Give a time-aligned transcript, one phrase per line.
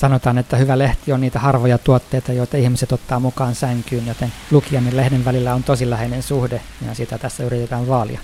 [0.00, 4.86] Sanotaan, että hyvä lehti on niitä harvoja tuotteita, joita ihmiset ottaa mukaan sänkyyn, joten lukijan
[4.86, 8.20] ja lehden välillä on tosi läheinen suhde, ja sitä tässä yritetään vaalia.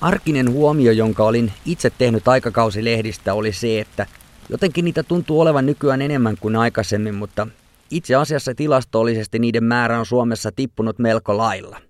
[0.00, 4.06] Arkinen huomio, jonka olin itse tehnyt aikakausilehdistä, oli se, että
[4.48, 7.46] jotenkin niitä tuntuu olevan nykyään enemmän kuin aikaisemmin, mutta
[7.90, 11.80] itse asiassa tilastollisesti niiden määrä on Suomessa tippunut melko lailla.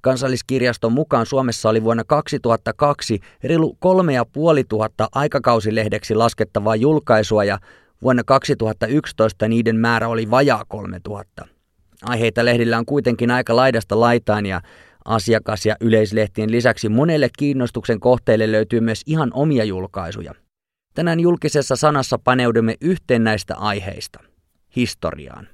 [0.00, 7.58] Kansalliskirjaston mukaan Suomessa oli vuonna 2002 reilu 3500 aikakausilehdeksi laskettavaa julkaisua ja
[8.02, 11.46] vuonna 2011 niiden määrä oli vajaa 3000.
[12.02, 14.60] Aiheita lehdillä on kuitenkin aika laidasta laitaan ja
[15.04, 20.34] asiakas- ja yleislehtien lisäksi monelle kiinnostuksen kohteille löytyy myös ihan omia julkaisuja.
[20.94, 24.20] Tänään julkisessa sanassa paneudumme yhteen näistä aiheista,
[24.76, 25.48] historiaan.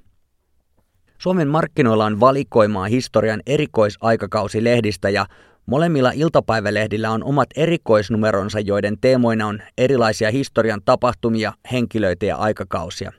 [1.19, 5.27] Suomen markkinoilla on valikoimaa historian erikoisaikakausilehdistä ja
[5.67, 13.13] molemmilla iltapäivälehdillä on omat erikoisnumeronsa, joiden teemoina on erilaisia historian tapahtumia, henkilöitä ja aikakausia.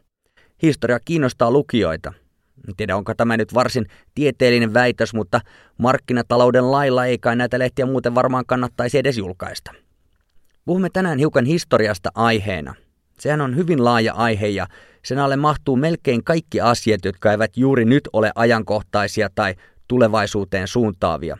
[0.61, 2.13] Historia kiinnostaa lukijoita.
[2.67, 3.85] En tiedä, onko tämä nyt varsin
[4.16, 5.41] tieteellinen väitös, mutta
[5.77, 9.72] markkinatalouden lailla ei kai näitä lehtiä muuten varmaan kannattaisi edes julkaista.
[10.66, 12.73] Puhumme tänään hiukan historiasta aiheena.
[13.19, 14.67] Sehän on hyvin laaja aihe ja
[15.05, 19.55] sen alle mahtuu melkein kaikki asiat, jotka eivät juuri nyt ole ajankohtaisia tai
[19.88, 21.38] tulevaisuuteen suuntaavia.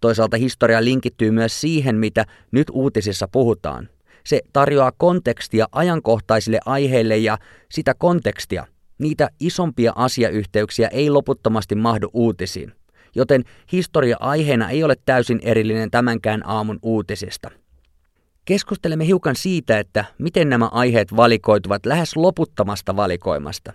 [0.00, 3.88] Toisaalta historia linkittyy myös siihen, mitä nyt uutisissa puhutaan.
[4.24, 7.38] Se tarjoaa kontekstia ajankohtaisille aiheille ja
[7.72, 8.66] sitä kontekstia,
[8.98, 12.72] niitä isompia asiayhteyksiä ei loputtomasti mahdu uutisiin.
[13.14, 17.50] Joten historia aiheena ei ole täysin erillinen tämänkään aamun uutisista–
[18.46, 23.72] Keskustelemme hiukan siitä, että miten nämä aiheet valikoituvat lähes loputtomasta valikoimasta.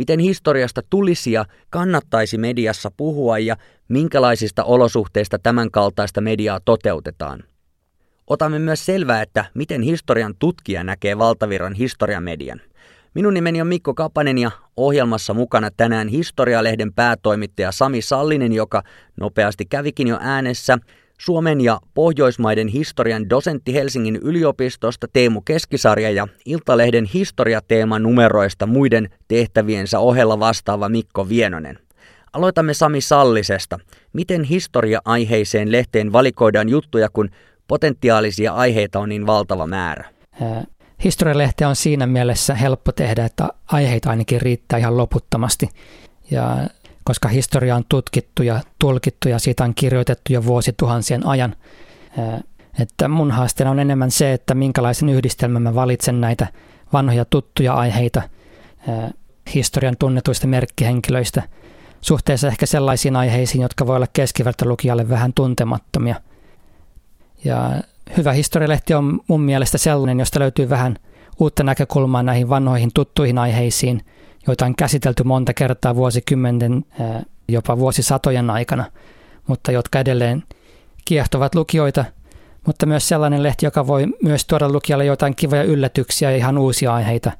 [0.00, 3.56] Miten historiasta tulisi ja kannattaisi mediassa puhua ja
[3.88, 7.44] minkälaisista olosuhteista tämän kaltaista mediaa toteutetaan.
[8.26, 12.60] Otamme myös selvää, että miten historian tutkija näkee valtavirran historiamedian.
[13.14, 18.82] Minun nimeni on Mikko Kapanen ja ohjelmassa mukana tänään Historialehden päätoimittaja Sami Sallinen, joka
[19.20, 20.78] nopeasti kävikin jo äänessä–
[21.20, 29.98] Suomen ja Pohjoismaiden historian dosentti Helsingin yliopistosta Teemu Keskisarja ja Iltalehden historiateeman numeroista muiden tehtäviensä
[29.98, 31.78] ohella vastaava Mikko Vienonen.
[32.32, 33.78] Aloitamme Sami Sallisesta.
[34.12, 37.30] Miten historia-aiheiseen lehteen valikoidaan juttuja, kun
[37.68, 40.08] potentiaalisia aiheita on niin valtava määrä?
[41.04, 45.68] Historialehte on siinä mielessä helppo tehdä, että aiheita ainakin riittää ihan loputtomasti.
[46.30, 46.56] Ja
[47.04, 51.56] koska historia on tutkittu ja tulkittu ja siitä on kirjoitettu jo vuosituhansien ajan.
[52.78, 56.46] Että mun haasteena on enemmän se, että minkälaisen yhdistelmän mä valitsen näitä
[56.92, 58.22] vanhoja tuttuja aiheita
[59.54, 61.42] historian tunnetuista merkkihenkilöistä
[62.00, 66.14] suhteessa ehkä sellaisiin aiheisiin, jotka voi olla keskivertolukijalle vähän tuntemattomia.
[67.44, 67.70] Ja
[68.16, 70.96] hyvä historialehti on mun mielestä sellainen, josta löytyy vähän
[71.38, 74.00] uutta näkökulmaa näihin vanhoihin tuttuihin aiheisiin–
[74.46, 76.84] joita on käsitelty monta kertaa vuosikymmenten,
[77.48, 78.84] jopa vuosisatojen aikana,
[79.46, 80.42] mutta jotka edelleen
[81.04, 82.04] kiehtovat lukijoita,
[82.66, 86.94] mutta myös sellainen lehti, joka voi myös tuoda lukijalle jotain kivoja yllätyksiä ja ihan uusia
[86.94, 87.32] aiheita.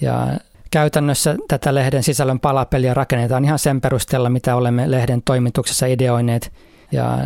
[0.00, 0.26] Ja
[0.70, 6.52] käytännössä tätä lehden sisällön palapeliä rakennetaan ihan sen perusteella, mitä olemme lehden toimituksessa ideoineet
[6.92, 7.18] ja,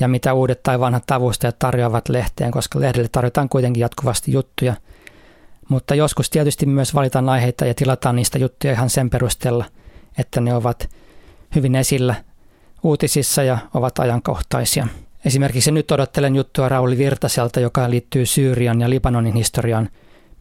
[0.00, 4.74] ja mitä uudet tai vanhat avustajat tarjoavat lehteen, koska lehdelle tarjotaan kuitenkin jatkuvasti juttuja–
[5.68, 9.64] mutta joskus tietysti myös valitaan aiheita ja tilataan niistä juttuja ihan sen perusteella,
[10.18, 10.90] että ne ovat
[11.54, 12.14] hyvin esillä
[12.82, 14.86] uutisissa ja ovat ajankohtaisia.
[15.24, 19.88] Esimerkiksi nyt odottelen juttua Rauli Virtaselta, joka liittyy Syyrian ja Libanonin historiaan,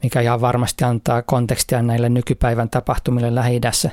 [0.04, 3.90] mikä ihan varmasti antaa kontekstia näille nykypäivän tapahtumille lähi -idässä.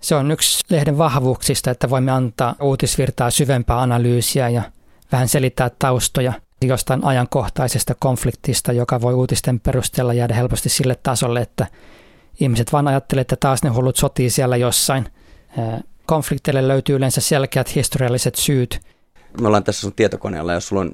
[0.00, 4.62] Se on yksi lehden vahvuuksista, että voimme antaa uutisvirtaa syvempää analyysiä ja
[5.12, 6.32] vähän selittää taustoja–
[6.62, 11.66] jostain ajankohtaisesta konfliktista, joka voi uutisten perusteella jäädä helposti sille tasolle, että
[12.40, 15.08] ihmiset vaan ajattelee, että taas ne hullut sotii siellä jossain.
[16.06, 18.80] Konflikteille löytyy yleensä selkeät historialliset syyt.
[19.40, 20.92] Me ollaan tässä sun tietokoneella, jos sulla on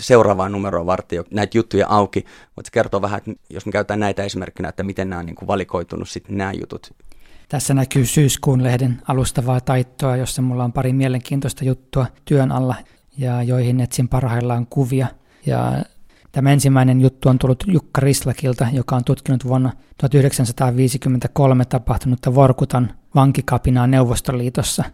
[0.00, 2.24] seuraavaa numeroa varten näitä juttuja auki.
[2.56, 5.46] Voitko kertoa vähän, että jos me käytetään näitä esimerkkinä, että miten nämä on niin kuin
[5.46, 6.94] valikoitunut sitten nämä jutut?
[7.48, 12.74] Tässä näkyy syyskuun lehden alustavaa taittoa, jossa mulla on pari mielenkiintoista juttua työn alla
[13.20, 15.06] ja joihin etsin parhaillaan kuvia.
[15.46, 15.84] Ja
[16.32, 23.86] tämä ensimmäinen juttu on tullut Jukka Rislakilta, joka on tutkinut vuonna 1953 tapahtunutta Vorkutan vankikapinaa
[23.86, 24.84] Neuvostoliitossa.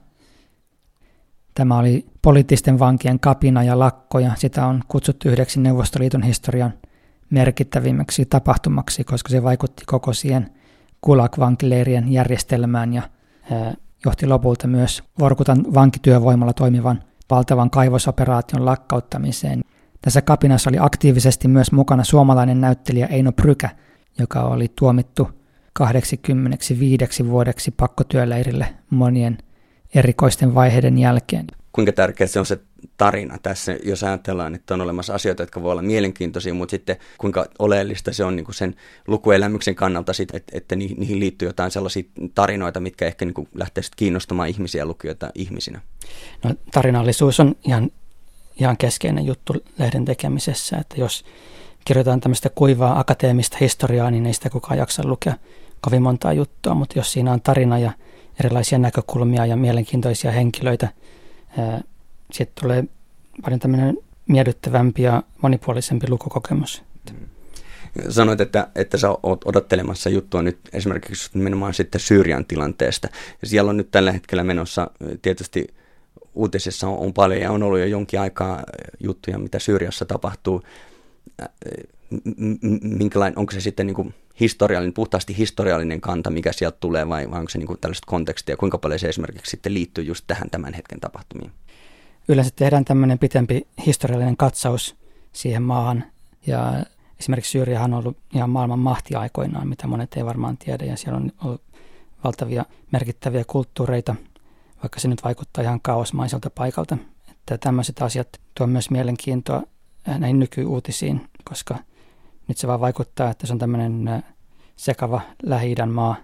[1.54, 6.72] Tämä oli poliittisten vankien kapina ja lakko, ja sitä on kutsuttu yhdeksi Neuvostoliiton historian
[7.30, 10.50] merkittävimmäksi tapahtumaksi, koska se vaikutti koko siihen
[11.06, 13.02] Gulag-vankileirien järjestelmään ja
[14.04, 19.60] johti lopulta myös Vorkutan vankityövoimalla toimivan valtavan kaivosoperaation lakkauttamiseen.
[20.02, 23.70] Tässä kapinassa oli aktiivisesti myös mukana suomalainen näyttelijä Eino Prykä,
[24.18, 25.30] joka oli tuomittu
[25.72, 29.38] 85 vuodeksi pakkotyöleirille monien
[29.94, 31.46] erikoisten vaiheiden jälkeen.
[31.72, 32.58] Kuinka tärkeä se on se
[32.96, 37.46] tarina tässä, jos ajatellaan, että on olemassa asioita, jotka voi olla mielenkiintoisia, mutta sitten kuinka
[37.58, 38.74] oleellista se on niin kuin sen
[39.06, 42.02] lukuelämyksen kannalta, sit, että, että niihin liittyy jotain sellaisia
[42.34, 45.80] tarinoita, mitkä ehkä niin kuin lähtee kiinnostamaan ihmisiä lukijoita ihmisinä.
[46.44, 47.90] No, tarinallisuus on ihan,
[48.60, 51.24] ihan keskeinen juttu lehden tekemisessä, että jos
[51.84, 55.34] kirjoitetaan tämmöistä kuivaa akateemista historiaa, niin ei sitä kukaan jaksa lukea
[55.80, 57.92] kovin montaa juttua, mutta jos siinä on tarina ja
[58.40, 60.88] erilaisia näkökulmia ja mielenkiintoisia henkilöitä,
[62.32, 62.84] sitten tulee
[63.42, 63.98] paljon tämmöinen
[64.28, 66.82] miellyttävämpi ja monipuolisempi lukukokemus.
[67.12, 67.26] Mm.
[68.08, 73.08] Sanoit, että, että sä oot odottelemassa juttua nyt esimerkiksi nimenomaan sitten Syyrian tilanteesta.
[73.44, 74.90] Siellä on nyt tällä hetkellä menossa
[75.22, 75.66] tietysti
[76.34, 78.62] uutisissa on, on paljon ja on ollut jo jonkin aikaa
[79.00, 80.62] juttuja, mitä Syyriassa tapahtuu.
[82.82, 87.38] Minkälainen, onko se sitten niin kuin historiallinen, puhtaasti historiallinen kanta, mikä sieltä tulee vai, vai
[87.38, 90.74] onko se niin kuin tällaista kontekstia, kuinka paljon se esimerkiksi sitten liittyy just tähän tämän
[90.74, 91.50] hetken tapahtumiin?
[92.28, 94.96] Yleensä tehdään tämmöinen pitempi historiallinen katsaus
[95.32, 96.04] siihen maahan
[96.46, 96.84] ja
[97.20, 101.16] esimerkiksi Syyriahan on ollut ihan maailman mahti aikoinaan, mitä monet ei varmaan tiedä ja siellä
[101.16, 101.62] on ollut
[102.24, 104.14] valtavia merkittäviä kulttuureita,
[104.82, 106.98] vaikka se nyt vaikuttaa ihan kaosmaiselta paikalta.
[107.30, 109.62] Että tämmöiset asiat tuo myös mielenkiintoa
[110.18, 111.78] näihin nykyuutisiin, koska
[112.48, 114.24] nyt se vaan vaikuttaa, että se on tämmöinen
[114.76, 116.16] sekava lähi maa,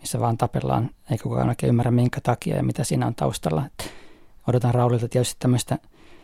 [0.00, 3.66] missä vaan tapellaan, eikä kukaan oikein ymmärrä minkä takia ja mitä siinä on taustalla.
[3.66, 3.84] Että
[4.46, 5.78] odotan Raulilta tietysti tämmöistä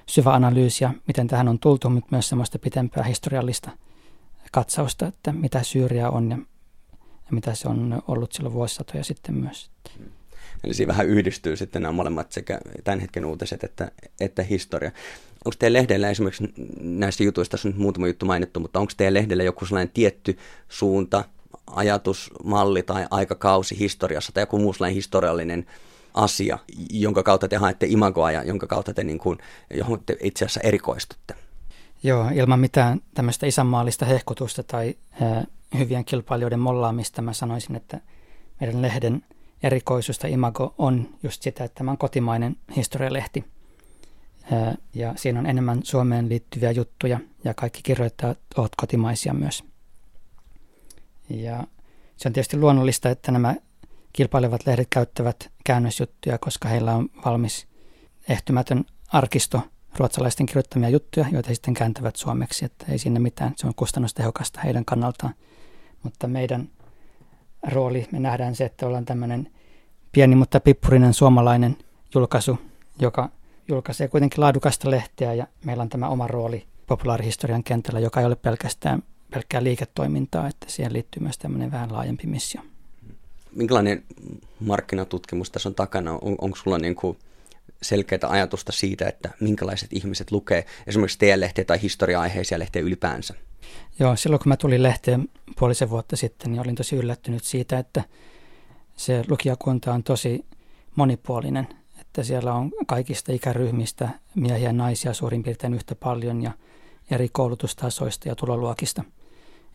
[0.06, 3.70] syväanalyysiä, miten tähän on tultu, mutta myös semmoista pitempää historiallista
[4.52, 6.38] katsausta, että mitä Syyria on ja,
[7.00, 9.70] ja mitä se on ollut silloin vuosisatoja sitten myös.
[10.64, 13.90] Eli siinä vähän yhdistyy sitten nämä molemmat sekä tämän hetken uutiset että,
[14.20, 14.90] että historia.
[15.44, 19.15] Onko teidän lehdellä esimerkiksi näistä jutuista, tässä on nyt muutama juttu mainittu, mutta onko teidän
[19.15, 21.25] lehdellä joku sellainen tietty suunta,
[21.67, 25.67] ajatusmalli tai aikakausi historiassa tai joku muu sellainen historiallinen
[26.15, 26.59] asia,
[26.91, 29.39] jonka kautta te haette imagoa ja jonka kautta te, niin kuin,
[29.75, 31.35] johon te itse asiassa erikoistutte?
[32.03, 35.47] Joo, ilman mitään tämmöistä isänmaallista hehkutusta tai äh,
[35.79, 38.00] hyvien kilpailijoiden mollaamista mä sanoisin, että
[38.61, 39.25] meidän lehden
[39.62, 43.45] erikoisuus tai imago on just sitä, että tämä on kotimainen historialehti.
[44.94, 49.65] Ja siinä on enemmän Suomeen liittyviä juttuja ja kaikki kirjoittajat ovat kotimaisia myös.
[51.29, 51.65] Ja
[52.17, 53.55] se on tietysti luonnollista, että nämä
[54.12, 57.67] kilpailevat lehdet käyttävät käännösjuttuja, koska heillä on valmis
[58.29, 59.61] ehtymätön arkisto
[59.99, 64.61] ruotsalaisten kirjoittamia juttuja, joita he sitten kääntävät suomeksi, että ei sinne mitään, se on kustannustehokasta
[64.61, 65.35] heidän kannaltaan.
[66.03, 66.69] Mutta meidän
[67.62, 69.50] rooli, me nähdään se, että ollaan tämmöinen
[70.12, 71.77] pieni, mutta pippurinen suomalainen
[72.15, 72.59] julkaisu,
[72.99, 73.31] joka
[73.75, 78.37] julkaisee kuitenkin laadukasta lehteä ja meillä on tämä oma rooli populaarihistorian kentällä, joka ei ole
[78.37, 82.63] pelkästään pelkkää liiketoimintaa, että siihen liittyy myös tämmöinen vähän laajempi missio
[83.55, 84.03] minkälainen
[84.61, 86.13] markkinatutkimus tässä on takana?
[86.13, 87.19] On, onko sulla niin kuin
[87.83, 93.35] selkeää ajatusta siitä, että minkälaiset ihmiset lukee esimerkiksi teidän lehtiä tai historia-aiheisia lehtiä ylipäänsä?
[93.99, 95.29] Joo, silloin kun mä tulin lehteen
[95.59, 98.05] puolisen vuotta sitten, niin olin tosi yllättynyt siitä, että
[98.97, 100.45] se lukijakunta on tosi
[100.95, 101.69] monipuolinen,
[102.12, 106.53] että siellä on kaikista ikäryhmistä miehiä ja naisia suurin piirtein yhtä paljon ja
[107.11, 109.05] eri koulutustasoista ja tuloluokista.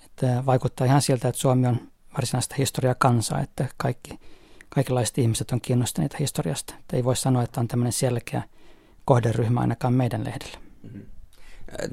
[0.05, 1.79] Että vaikuttaa ihan siltä, että Suomi on
[2.13, 4.19] varsinaista historiakansaa, että kaikki,
[4.69, 6.73] kaikenlaiset ihmiset on kiinnostuneita historiasta.
[6.79, 8.43] Että ei voi sanoa, että on tämmöinen selkeä
[9.05, 10.57] kohderyhmä ainakaan meidän lehdellä.
[10.83, 11.05] Mm-hmm.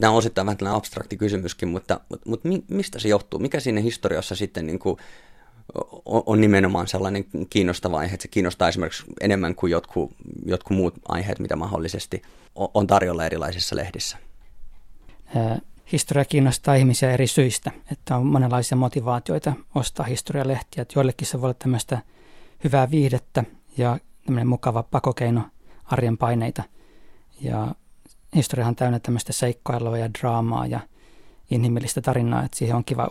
[0.01, 3.41] Tämä on osittain vähän abstrakti kysymyskin, mutta, mutta, mutta mistä se johtuu?
[3.41, 4.97] Mikä siinä historiassa sitten niin kuin
[6.05, 10.13] on nimenomaan sellainen kiinnostava aihe, että se kiinnostaa esimerkiksi enemmän kuin jotkut,
[10.47, 12.23] jotkut muut aiheet, mitä mahdollisesti
[12.55, 14.19] on tarjolla erilaisissa lehdissä?
[15.93, 20.83] historia kiinnostaa ihmisiä eri syistä, että on monenlaisia motivaatioita ostaa historialehtiä.
[20.83, 21.99] Että joillekin se voi olla tämmöistä
[22.65, 23.45] hyvää viihdettä
[23.77, 25.43] ja tämmöinen mukava pakokeino
[25.85, 26.63] arjen paineita.
[27.41, 27.75] Ja
[28.35, 30.81] historiahan on täynnä tämmöistä seikkailua ja draamaa ja
[31.51, 33.09] inhimillistä tarinaa, että siihen on kiva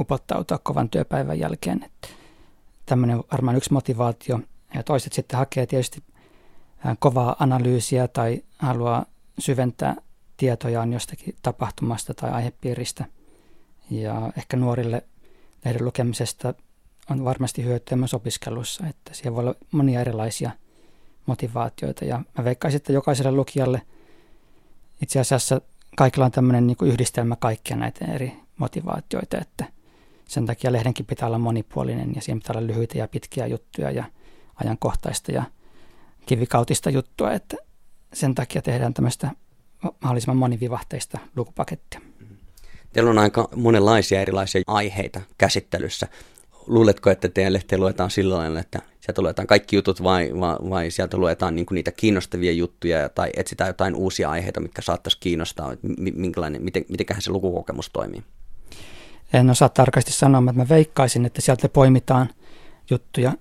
[0.00, 1.82] upottautua kovan työpäivän jälkeen.
[1.82, 2.08] Että
[2.86, 4.40] tämmöinen on varmaan yksi motivaatio.
[4.74, 6.02] Ja toiset sitten hakee tietysti
[6.98, 9.06] kovaa analyysiä tai haluaa
[9.38, 9.96] syventää
[10.36, 13.04] tietojaan jostakin tapahtumasta tai aihepiiristä.
[13.90, 15.02] Ja ehkä nuorille
[15.64, 16.54] lehden lukemisesta
[17.10, 20.50] on varmasti hyötyä myös opiskelussa, että siellä voi olla monia erilaisia
[21.26, 22.04] motivaatioita.
[22.04, 23.82] Ja mä veikkaisin, että jokaiselle lukijalle
[25.02, 25.60] itse asiassa
[25.96, 29.64] kaikilla on tämmöinen niin yhdistelmä kaikkia näitä eri motivaatioita, että
[30.28, 34.04] sen takia lehdenkin pitää olla monipuolinen ja siinä pitää olla lyhyitä ja pitkiä juttuja ja
[34.54, 35.44] ajankohtaista ja
[36.26, 37.56] kivikautista juttua, että
[38.12, 39.30] sen takia tehdään tämmöistä
[40.00, 42.00] mahdollisimman monivivahteista lukupakettia.
[42.92, 46.08] Teillä on aika monenlaisia erilaisia aiheita käsittelyssä.
[46.66, 50.90] Luuletko, että teidän lehteen luetaan sillä lailla, että sieltä luetaan kaikki jutut vai, vai, vai
[50.90, 55.76] sieltä luetaan niin niitä kiinnostavia juttuja tai etsitään jotain uusia aiheita, mitkä saattaisi kiinnostaa?
[55.98, 58.22] Minkälainen, miten, mitenköhän se lukukokemus toimii?
[59.34, 62.28] En osaa tarkasti sanoa, mutta mä veikkaisin, että sieltä poimitaan
[62.90, 63.32] juttuja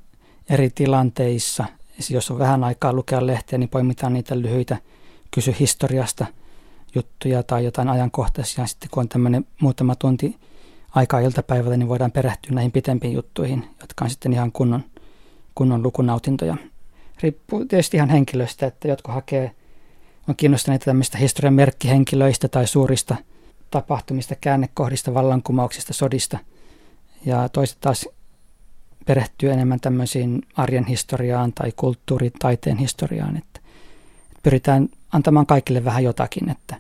[0.50, 1.65] eri tilanteissa.
[2.09, 4.77] Jos on vähän aikaa lukea lehteä, niin poimitaan niitä lyhyitä
[5.31, 6.25] kysy historiasta
[6.95, 8.65] juttuja tai jotain ajankohtaisia.
[8.65, 10.38] Sitten kun on tämmöinen muutama tunti
[10.95, 14.83] aikaa iltapäivällä, niin voidaan perehtyä näihin pitempiin juttuihin, jotka on sitten ihan kunnon,
[15.55, 16.57] kunnon lukunautintoja.
[17.23, 19.51] Riippuu tietysti ihan henkilöstä, että jotkut hakee,
[20.29, 23.15] on kiinnostuneita tämmöistä historian merkkihenkilöistä tai suurista–
[23.73, 26.37] tapahtumista, käännekohdista, vallankumouksista, sodista.
[27.25, 28.09] Ja toiset taas
[29.05, 33.37] perehtyy enemmän tämmöisiin arjen historiaan tai kulttuuri- taiteen historiaan.
[33.37, 33.59] Että
[34.43, 36.49] pyritään antamaan kaikille vähän jotakin.
[36.49, 36.75] Että,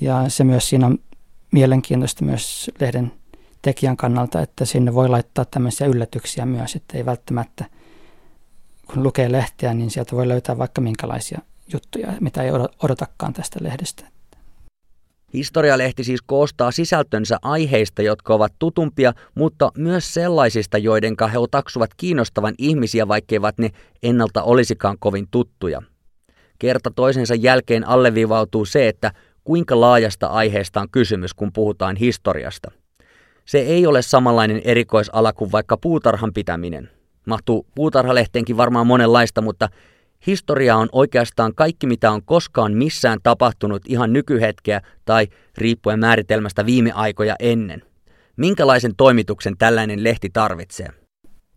[0.00, 0.98] ja se myös siinä on
[1.52, 3.12] mielenkiintoista myös lehden
[3.62, 7.64] tekijän kannalta, että sinne voi laittaa tämmöisiä yllätyksiä myös, että ei välttämättä,
[8.86, 11.40] kun lukee lehteä, niin sieltä voi löytää vaikka minkälaisia
[11.72, 12.50] juttuja, mitä ei
[12.82, 14.19] odotakaan tästä lehdestä.
[15.34, 22.54] Historialehti siis koostaa sisältönsä aiheista, jotka ovat tutumpia, mutta myös sellaisista, joidenka he otaksuvat kiinnostavan
[22.58, 23.70] ihmisiä, vaikkeivat ne
[24.02, 25.82] ennalta olisikaan kovin tuttuja.
[26.58, 29.12] Kerta toisensa jälkeen alleviivautuu se, että
[29.44, 32.70] kuinka laajasta aiheesta on kysymys, kun puhutaan historiasta.
[33.44, 36.90] Se ei ole samanlainen erikoisala kuin vaikka puutarhan pitäminen.
[37.26, 39.68] Mahtuu puutarhalehteenkin varmaan monenlaista, mutta
[40.26, 46.92] Historia on oikeastaan kaikki, mitä on koskaan missään tapahtunut ihan nykyhetkeä tai riippuen määritelmästä viime
[46.92, 47.82] aikoja ennen.
[48.36, 50.88] Minkälaisen toimituksen tällainen lehti tarvitsee?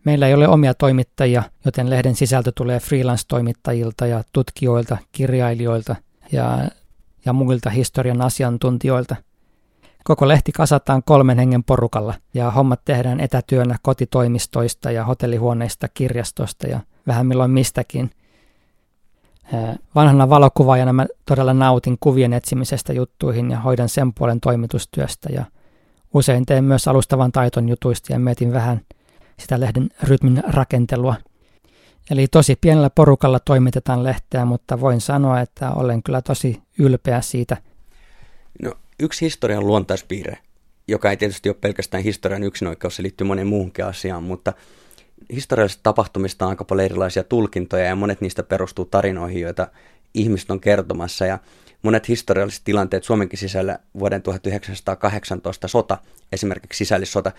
[0.06, 5.96] Meillä ei ole omia toimittajia, joten lehden sisältö tulee freelance-toimittajilta ja tutkijoilta, kirjailijoilta
[6.32, 6.58] ja,
[7.26, 9.16] ja muilta historian asiantuntijoilta.
[10.04, 16.80] Koko lehti kasataan kolmen hengen porukalla ja hommat tehdään etätyönä kotitoimistoista ja hotellihuoneista, kirjastosta ja
[17.08, 18.10] vähän milloin mistäkin–
[19.96, 25.46] Vanhana valokuvaajana mä todella nautin kuvien etsimisestä juttuihin ja hoidan sen puolen toimitustyöstä ja
[26.14, 28.82] usein teen myös alustavan taiton jutuista ja mietin vähän
[29.40, 31.16] sitä lehden rytmin rakentelua.
[32.12, 37.58] Eli tosi pienellä porukalla toimitetaan lehteä, mutta voin sanoa, että olen kyllä tosi ylpeä siitä.
[38.64, 40.38] No, yksi historian luontaispiirre,
[40.88, 44.54] joka ei tietysti ole pelkästään historian yksinoikeus, se liittyy moneen muuhunkin asiaan, mutta
[45.34, 49.68] historiallisista tapahtumista on aika paljon erilaisia tulkintoja ja monet niistä perustuu tarinoihin, joita
[50.14, 51.40] ihmiset on kertomassa ja
[51.82, 55.98] monet historialliset tilanteet Suomenkin sisällä vuoden 1918 sota,
[56.32, 57.32] esimerkiksi sisällissota,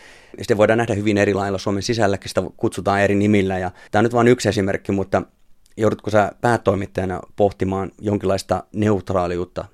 [0.42, 4.04] sitä voidaan nähdä hyvin eri lailla Suomen sisälläkin, sitä kutsutaan eri nimillä ja tämä on
[4.04, 5.22] nyt vain yksi esimerkki, mutta
[5.76, 9.64] joudutko sä päätoimittajana pohtimaan jonkinlaista neutraaliutta?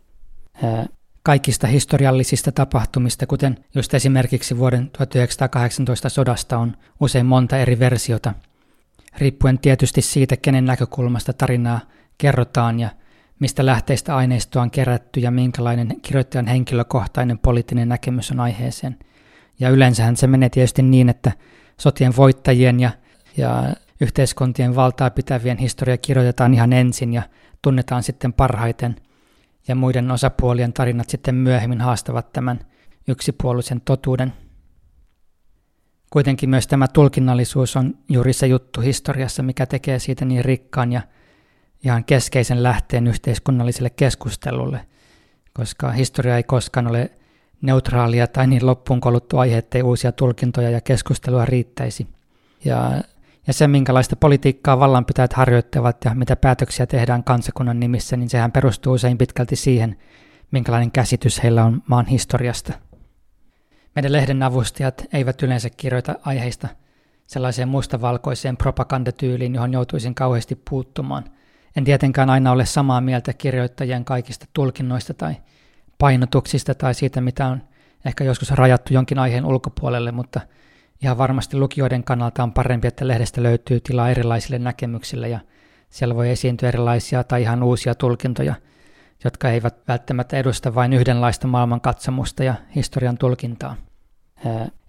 [1.30, 8.34] Kaikista historiallisista tapahtumista, kuten just esimerkiksi vuoden 1918 sodasta on usein monta eri versiota,
[9.18, 11.80] riippuen tietysti siitä, kenen näkökulmasta tarinaa
[12.18, 12.88] kerrotaan ja
[13.40, 18.98] mistä lähteistä aineistoa on kerätty ja minkälainen kirjoittajan henkilökohtainen poliittinen näkemys on aiheeseen.
[19.60, 21.32] Ja yleensähän se menee tietysti niin, että
[21.80, 22.90] sotien voittajien ja,
[23.36, 27.22] ja yhteiskuntien valtaa pitävien historia kirjoitetaan ihan ensin ja
[27.62, 28.96] tunnetaan sitten parhaiten–
[29.68, 32.60] ja muiden osapuolien tarinat sitten myöhemmin haastavat tämän
[33.08, 34.32] yksipuolisen totuuden.
[36.10, 41.02] Kuitenkin myös tämä tulkinnallisuus on juuri se juttu historiassa, mikä tekee siitä niin rikkaan ja
[41.84, 44.86] ihan keskeisen lähteen yhteiskunnalliselle keskustelulle,
[45.52, 47.10] koska historia ei koskaan ole
[47.62, 52.06] neutraalia tai niin loppuun koluttu aihe, ettei uusia tulkintoja ja keskustelua riittäisi.
[52.64, 53.02] Ja
[53.46, 58.92] ja se, minkälaista politiikkaa vallanpitäjät harjoittavat ja mitä päätöksiä tehdään kansakunnan nimissä, niin sehän perustuu
[58.92, 59.96] usein pitkälti siihen,
[60.50, 62.72] minkälainen käsitys heillä on maan historiasta.
[63.94, 66.68] Meidän lehden avustajat eivät yleensä kirjoita aiheista
[67.26, 71.24] sellaiseen mustavalkoiseen propagandatyyliin, johon joutuisin kauheasti puuttumaan.
[71.76, 75.34] En tietenkään aina ole samaa mieltä kirjoittajien kaikista tulkinnoista tai
[75.98, 77.62] painotuksista tai siitä, mitä on
[78.04, 80.40] ehkä joskus rajattu jonkin aiheen ulkopuolelle, mutta–
[81.02, 85.40] ihan varmasti lukijoiden kannalta on parempi, että lehdestä löytyy tilaa erilaisille näkemyksille ja
[85.90, 88.54] siellä voi esiintyä erilaisia tai ihan uusia tulkintoja,
[89.24, 93.76] jotka eivät välttämättä edusta vain yhdenlaista maailmankatsomusta ja historian tulkintaa.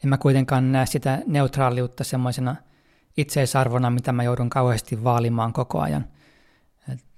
[0.03, 2.55] En mä kuitenkaan näe sitä neutraaliutta semmoisena
[3.17, 6.05] itseisarvona, mitä mä joudun kauheasti vaalimaan koko ajan.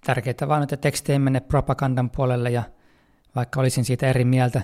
[0.06, 2.64] Tärkeää vaan, että teksti ei mene propagandan puolelle ja
[3.36, 4.62] vaikka olisin siitä eri mieltä,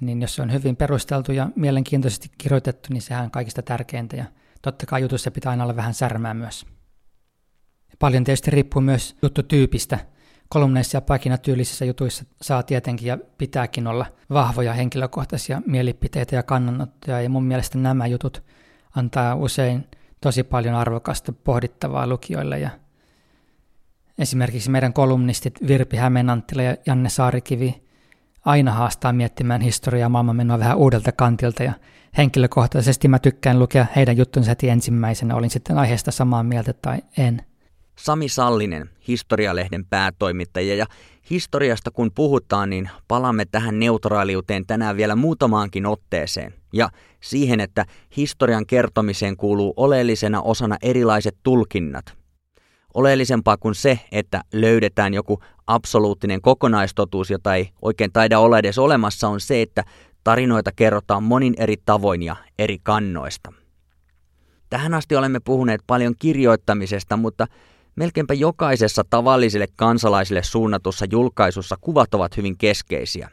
[0.00, 4.24] niin jos se on hyvin perusteltu ja mielenkiintoisesti kirjoitettu, niin sehän on kaikista tärkeintä ja
[4.62, 6.66] totta kai jutussa pitää aina olla vähän särmää myös.
[7.98, 9.98] Paljon tietysti riippuu myös juttutyypistä.
[10.48, 17.30] kolumneissa ja pakinatyylisissä jutuissa saa tietenkin ja pitääkin olla vahvoja henkilökohtaisia mielipiteitä ja kannanottoja, ja
[17.30, 18.42] mun mielestä nämä jutut
[18.96, 19.86] antaa usein
[20.20, 22.58] tosi paljon arvokasta pohdittavaa lukijoille.
[22.58, 22.70] Ja
[24.18, 27.83] esimerkiksi meidän kolumnistit Virpi Hämeenanttila ja Janne Saarikivi
[28.44, 31.72] aina haastaa miettimään historiaa maailmanmenoa vähän uudelta kantilta, ja
[32.16, 37.42] henkilökohtaisesti mä tykkään lukea heidän juttunsa heti ensimmäisenä, olin sitten aiheesta samaa mieltä tai en.
[37.96, 40.74] Sami Sallinen, historialehden päätoimittaja.
[40.74, 40.86] Ja
[41.30, 46.54] historiasta kun puhutaan, niin palaamme tähän neutraaliuteen tänään vielä muutamaankin otteeseen.
[46.72, 46.88] Ja
[47.20, 47.84] siihen, että
[48.16, 52.23] historian kertomiseen kuuluu oleellisena osana erilaiset tulkinnat.
[52.94, 59.28] Oleellisempaa kuin se, että löydetään joku absoluuttinen kokonaistotuus, jota ei oikein taida olla edes olemassa,
[59.28, 59.84] on se, että
[60.24, 63.52] tarinoita kerrotaan monin eri tavoin ja eri kannoista.
[64.70, 67.46] Tähän asti olemme puhuneet paljon kirjoittamisesta, mutta
[67.96, 73.30] Melkeinpä jokaisessa tavallisille kansalaisille suunnatussa julkaisussa kuvat ovat hyvin keskeisiä.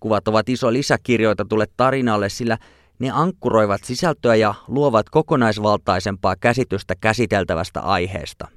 [0.00, 2.58] Kuvat ovat iso lisäkirjoitetulle tarinalle, sillä
[2.98, 8.48] ne ankkuroivat sisältöä ja luovat kokonaisvaltaisempaa käsitystä käsiteltävästä aiheesta.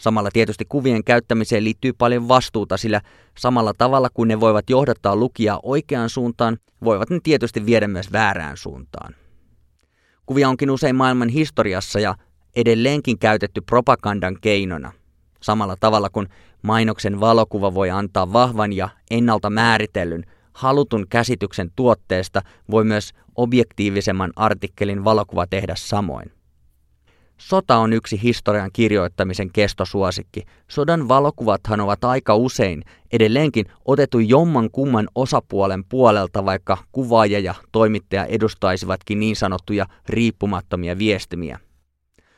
[0.00, 3.00] Samalla tietysti kuvien käyttämiseen liittyy paljon vastuuta, sillä
[3.38, 8.56] samalla tavalla kuin ne voivat johdattaa lukijaa oikeaan suuntaan, voivat ne tietysti viedä myös väärään
[8.56, 9.14] suuntaan.
[10.26, 12.14] Kuvia onkin usein maailman historiassa ja
[12.56, 14.92] edelleenkin käytetty propagandan keinona.
[15.42, 16.28] Samalla tavalla kuin
[16.62, 25.04] mainoksen valokuva voi antaa vahvan ja ennalta määritellyn halutun käsityksen tuotteesta, voi myös objektiivisemman artikkelin
[25.04, 26.39] valokuva tehdä samoin.
[27.40, 30.42] Sota on yksi historian kirjoittamisen kestosuosikki.
[30.68, 32.82] Sodan valokuvathan ovat aika usein
[33.12, 41.58] edelleenkin otettu jomman kumman osapuolen puolelta, vaikka kuvaaja ja toimittaja edustaisivatkin niin sanottuja riippumattomia viestimiä.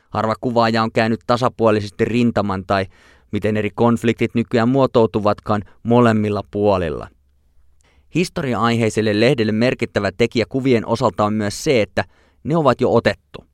[0.09, 2.85] Harva kuvaaja on käynyt tasapuolisesti rintaman tai
[3.31, 7.07] miten eri konfliktit nykyään muotoutuvatkaan molemmilla puolilla.
[8.15, 12.03] Historia-aiheiselle lehdelle merkittävä tekijä kuvien osalta on myös se, että
[12.43, 13.52] ne ovat jo otettu.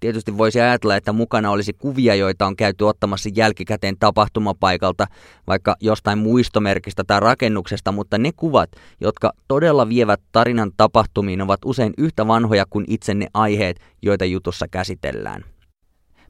[0.00, 5.06] Tietysti voisi ajatella, että mukana olisi kuvia, joita on käyty ottamassa jälkikäteen tapahtumapaikalta,
[5.46, 11.92] vaikka jostain muistomerkistä tai rakennuksesta, mutta ne kuvat, jotka todella vievät tarinan tapahtumiin, ovat usein
[11.98, 15.44] yhtä vanhoja kuin itse ne aiheet, joita jutussa käsitellään.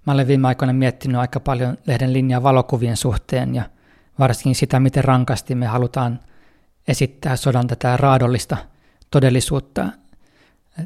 [0.06, 3.62] Mä olen viime aikoina miettinyt aika paljon lehden linjaa valokuvien suhteen ja
[4.18, 6.20] varsinkin sitä, miten rankasti me halutaan
[6.88, 8.56] esittää sodan tätä raadollista
[9.11, 9.87] todellisuutta.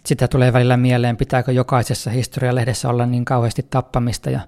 [0.06, 4.40] Sitä tulee välillä mieleen, pitääkö jokaisessa historialehdessä olla niin kauheasti tappamista ja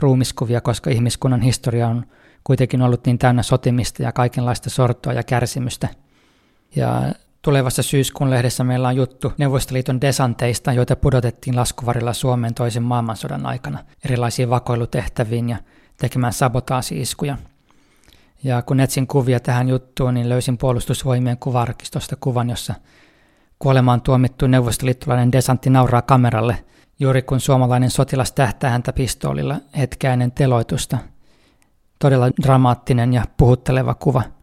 [0.00, 2.06] ruumiskuvia, koska ihmiskunnan historia on
[2.44, 5.88] kuitenkin ollut niin täynnä sotimista ja kaikenlaista sortoa ja kärsimystä.
[6.76, 7.02] Ja
[7.44, 13.78] Tulevassa syyskuun lehdessä meillä on juttu Neuvostoliiton desanteista, joita pudotettiin laskuvarilla Suomeen toisen maailmansodan aikana
[14.04, 15.56] erilaisiin vakoilutehtäviin ja
[15.96, 17.36] tekemään sabotaasi-iskuja.
[18.44, 22.74] Ja kun etsin kuvia tähän juttuun, niin löysin puolustusvoimien kuvarkistosta kuvan, jossa
[23.58, 26.64] kuolemaan tuomittu neuvostoliittolainen desantti nauraa kameralle,
[27.00, 30.98] juuri kun suomalainen sotilas tähtää häntä pistoolilla hetkeä ennen teloitusta.
[31.98, 34.22] Todella dramaattinen ja puhutteleva kuva–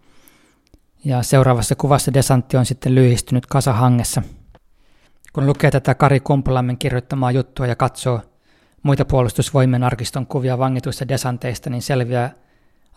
[1.06, 4.22] ja seuraavassa kuvassa desantti on sitten lyhistynyt kasahangessa.
[5.34, 8.22] Kun lukee tätä Kari Kumpulammen kirjoittamaa juttua ja katsoo
[8.84, 12.34] muita puolustusvoimien arkiston kuvia vangituista desanteista, niin selviää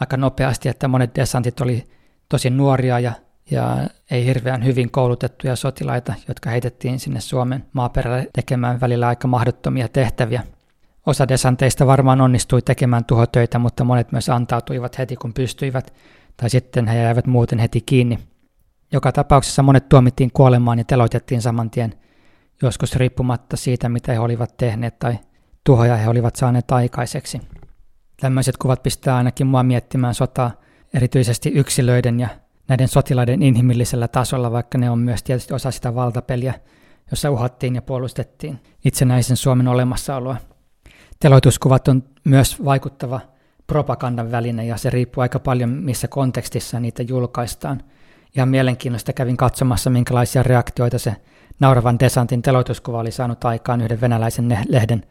[0.01, 1.89] aika nopeasti, että monet desantit oli
[2.29, 3.13] tosi nuoria ja,
[3.51, 3.77] ja
[4.11, 10.43] ei hirveän hyvin koulutettuja sotilaita, jotka heitettiin sinne Suomen maaperälle tekemään välillä aika mahdottomia tehtäviä.
[11.07, 15.95] Osa desanteista varmaan onnistui tekemään tuhotöitä, mutta monet myös antautuivat heti kun pystyivät
[16.37, 18.19] tai sitten he jäivät muuten heti kiinni.
[18.93, 21.95] Joka tapauksessa monet tuomittiin kuolemaan ja teloitettiin saman tien,
[22.63, 25.19] joskus riippumatta siitä, mitä he olivat tehneet tai
[25.65, 27.41] tuhoja he olivat saaneet aikaiseksi.
[28.21, 30.51] Tämmöiset kuvat pistää ainakin mua miettimään sotaa,
[30.95, 32.29] erityisesti yksilöiden ja
[32.69, 36.55] näiden sotilaiden inhimillisellä tasolla, vaikka ne on myös tietysti osa sitä valtapeliä,
[37.11, 40.37] jossa uhattiin ja puolustettiin itsenäisen Suomen olemassaoloa.
[41.21, 43.21] Teloituskuvat on myös vaikuttava
[43.67, 47.83] propagandan väline ja se riippuu aika paljon missä kontekstissa niitä julkaistaan.
[48.37, 51.17] Ihan mielenkiinnosta kävin katsomassa, minkälaisia reaktioita se
[51.61, 55.07] nauravan desantin teloituskuva oli saanut aikaan yhden venäläisen lehden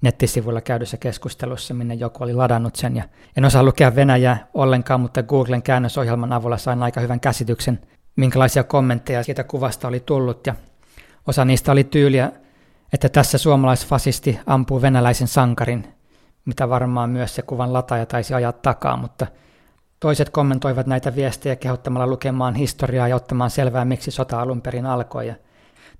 [0.00, 2.96] nettisivuilla käydyssä keskustelussa, minne joku oli ladannut sen.
[2.96, 3.04] Ja
[3.36, 7.80] en osaa lukea Venäjää ollenkaan, mutta Googlen käännösohjelman avulla sain aika hyvän käsityksen,
[8.16, 10.46] minkälaisia kommentteja siitä kuvasta oli tullut.
[10.46, 10.54] Ja
[11.26, 12.32] osa niistä oli tyyliä,
[12.92, 15.94] että tässä suomalaisfasisti ampuu venäläisen sankarin,
[16.44, 19.26] mitä varmaan myös se kuvan lataja taisi ajaa takaa, mutta
[20.00, 25.26] toiset kommentoivat näitä viestejä kehottamalla lukemaan historiaa ja ottamaan selvää, miksi sota alun perin alkoi.
[25.26, 25.34] Ja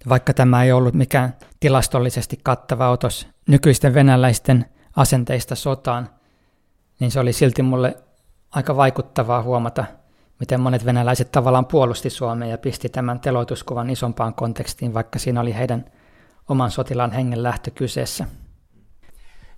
[0.09, 4.64] vaikka tämä ei ollut mikään tilastollisesti kattava otos nykyisten venäläisten
[4.96, 6.11] asenteista sotaan,
[7.00, 7.96] niin se oli silti mulle
[8.50, 9.85] aika vaikuttavaa huomata,
[10.40, 15.54] miten monet venäläiset tavallaan puolusti Suomea ja pisti tämän teloituskuvan isompaan kontekstiin, vaikka siinä oli
[15.54, 15.85] heidän
[16.48, 18.24] oman sotilaan hengen lähtö kyseessä.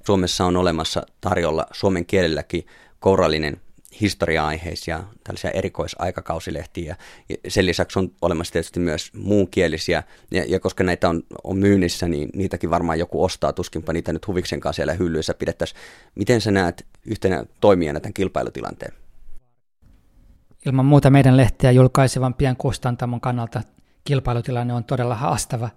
[0.06, 2.66] Suomessa on olemassa tarjolla suomen kielelläkin
[3.00, 3.60] kourallinen
[4.00, 6.96] historia-aiheisia tällaisia erikoisaikakausilehtiä.
[7.28, 12.08] Ja sen lisäksi on olemassa tietysti myös muunkielisiä, ja, ja koska näitä on, on myynnissä,
[12.08, 15.80] niin niitäkin varmaan joku ostaa, tuskinpa niitä nyt huviksenkaan siellä hyllyissä pidettäisiin.
[16.14, 18.92] Miten sä näet yhtenä toimijana tämän kilpailutilanteen?
[20.66, 23.62] Ilman muuta meidän lehtiä julkaisevan pian kustantamon kannalta
[24.04, 25.70] kilpailutilanne on todella haastava.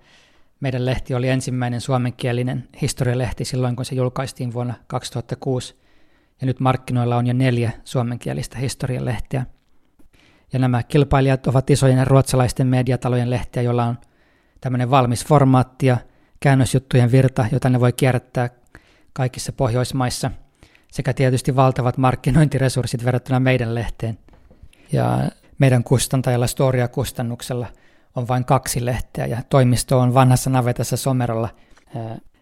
[0.59, 5.80] Meidän lehti oli ensimmäinen suomenkielinen historialehti silloin, kun se julkaistiin vuonna 2006,
[6.41, 9.45] ja nyt markkinoilla on jo neljä suomenkielistä historialehteä.
[10.53, 13.97] Ja nämä kilpailijat ovat isojen ruotsalaisten mediatalojen lehtiä, joilla on
[14.61, 15.97] tämmöinen valmis formaatti ja
[16.39, 18.49] käännösjuttujen virta, jota ne voi kierrättää
[19.13, 20.31] kaikissa Pohjoismaissa,
[20.91, 24.17] sekä tietysti valtavat markkinointiresurssit verrattuna meidän lehteen.
[24.91, 27.67] Ja meidän kustantajalla Storia-kustannuksella
[28.15, 31.49] on vain kaksi lehteä ja toimisto on vanhassa navetassa Somerolla,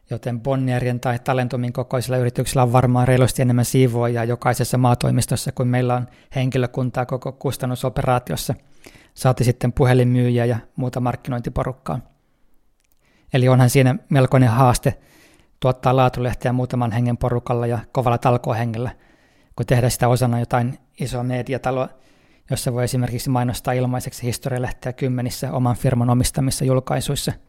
[0.10, 5.96] joten Bonnierien tai Talentumin kokoisilla yrityksillä on varmaan reilusti enemmän siivoajia jokaisessa maatoimistossa kuin meillä
[5.96, 8.56] on henkilökuntaa koko kustannusoperaatiossa.
[9.14, 12.00] Saati sitten puhelinmyyjiä ja muuta markkinointiporukkaa.
[13.34, 15.00] Eli onhan siinä melkoinen haaste
[15.60, 18.92] tuottaa laatulehteä muutaman hengen porukalla ja kovalla talkohengellä,
[19.56, 21.90] kun tehdä sitä osana jotain isoa mediataloa,
[22.50, 27.34] jossa voi esimerkiksi mainostaa ilmaiseksi historialehteä kymmenissä oman firman omistamissa julkaisuissa–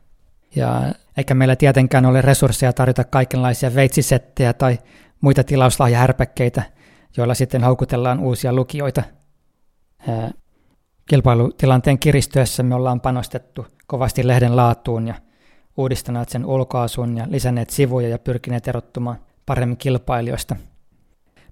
[0.56, 4.78] ja eikä meillä tietenkään ole resursseja tarjota kaikenlaisia veitsisettejä tai
[5.20, 6.62] muita tilauslahjahärpäkkeitä,
[7.16, 9.02] joilla sitten houkutellaan uusia lukijoita.
[11.08, 15.14] Kilpailutilanteen kiristyessä me ollaan panostettu kovasti lehden laatuun ja
[15.76, 20.56] uudistaneet sen ulkoasun ja lisänneet sivuja ja pyrkineet erottumaan paremmin kilpailijoista.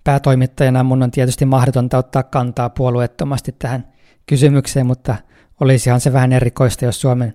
[0.04, 3.92] Päätoimittajana mun on tietysti mahdotonta ottaa kantaa puolueettomasti tähän
[4.26, 5.16] kysymykseen, mutta
[5.60, 7.34] olisihan se vähän erikoista, jos Suomen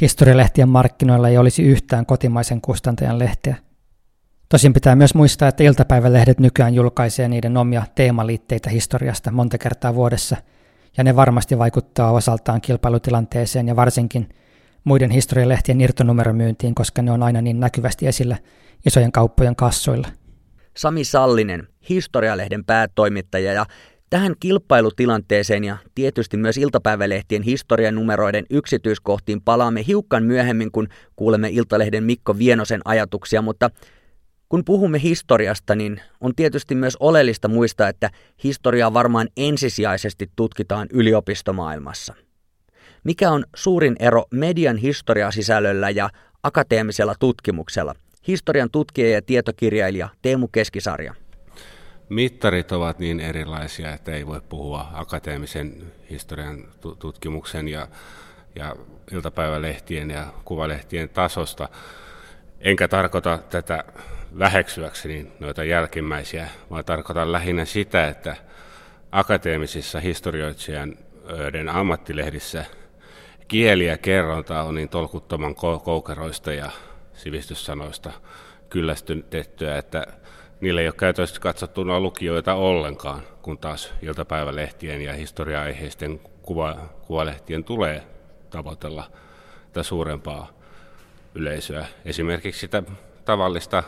[0.00, 3.56] historialehtien markkinoilla ei olisi yhtään kotimaisen kustantajan lehteä.
[4.48, 10.36] Tosin pitää myös muistaa, että iltapäivälehdet nykyään julkaisee niiden omia teemaliitteitä historiasta monta kertaa vuodessa,
[10.96, 14.28] ja ne varmasti vaikuttaa osaltaan kilpailutilanteeseen ja varsinkin
[14.84, 18.36] muiden historialehtien irtonumeromyyntiin, koska ne on aina niin näkyvästi esillä
[18.86, 20.08] isojen kauppojen kassoilla.
[20.76, 23.66] Sami Sallinen, historialehden päätoimittaja ja
[24.10, 32.38] Tähän kilpailutilanteeseen ja tietysti myös iltapäivälehtien historianumeroiden yksityiskohtiin palaamme hiukan myöhemmin, kun kuulemme Iltalehden Mikko
[32.38, 33.70] Vienosen ajatuksia, mutta
[34.48, 38.10] kun puhumme historiasta, niin on tietysti myös oleellista muistaa, että
[38.44, 42.14] historiaa varmaan ensisijaisesti tutkitaan yliopistomaailmassa.
[43.04, 46.10] Mikä on suurin ero median historiasisällöllä ja
[46.42, 47.94] akateemisella tutkimuksella?
[48.28, 51.14] Historian tutkija ja tietokirjailija Teemu Keskisarja
[52.10, 56.64] mittarit ovat niin erilaisia, että ei voi puhua akateemisen historian
[56.98, 57.88] tutkimuksen ja,
[58.54, 58.76] ja
[59.12, 61.68] iltapäivälehtien ja kuvalehtien tasosta.
[62.60, 63.84] Enkä tarkoita tätä
[64.38, 68.36] väheksyäkseni noita jälkimmäisiä, vaan tarkoitan lähinnä sitä, että
[69.12, 70.98] akateemisissa historioitsijan
[71.72, 72.64] ammattilehdissä
[73.48, 76.70] kieli ja kerronta on niin tolkuttoman koukeroista ja
[77.14, 78.12] sivistyssanoista
[78.70, 80.06] kyllästytettyä, että
[80.60, 88.02] niillä ei ole käytännössä katsottuna lukijoita ollenkaan, kun taas iltapäivälehtien ja historia-aiheisten kuva, kuvalehtien tulee
[88.50, 89.10] tavoitella
[89.66, 90.52] tätä suurempaa
[91.34, 91.86] yleisöä.
[92.04, 92.82] Esimerkiksi sitä
[93.24, 93.82] tavallista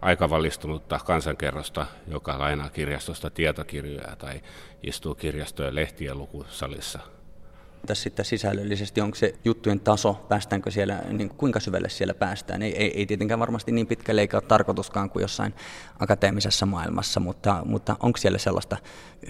[0.00, 4.40] aikavalistunutta kansankerrosta, joka lainaa kirjastosta tietokirjoja tai
[4.82, 6.98] istuu kirjastojen lehtien lukusalissa–
[7.86, 12.62] tässä sitten sisällöllisesti, onko se juttujen taso, päästäänkö siellä, niin kuinka syvälle siellä päästään.
[12.62, 15.54] Ei, ei, ei tietenkään varmasti niin pitkälle eikä ole tarkoituskaan kuin jossain
[15.98, 18.76] akateemisessa maailmassa, mutta, mutta onko siellä sellaista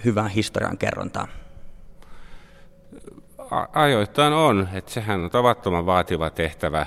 [0.04, 1.28] hyvää historian kerrontaa?
[3.72, 6.86] Ajoittain on, että sehän on tavattoman vaativa tehtävä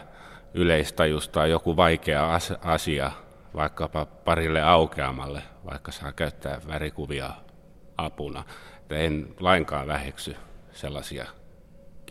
[0.53, 3.11] yleistajustaa joku vaikea asia
[3.55, 7.29] vaikkapa parille aukeamalle, vaikka saa käyttää värikuvia
[7.97, 8.43] apuna.
[8.89, 10.35] En lainkaan väheksy
[10.71, 11.25] sellaisia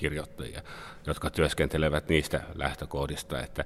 [0.00, 0.62] kirjoittajia,
[1.06, 3.64] jotka työskentelevät niistä lähtökohdista, että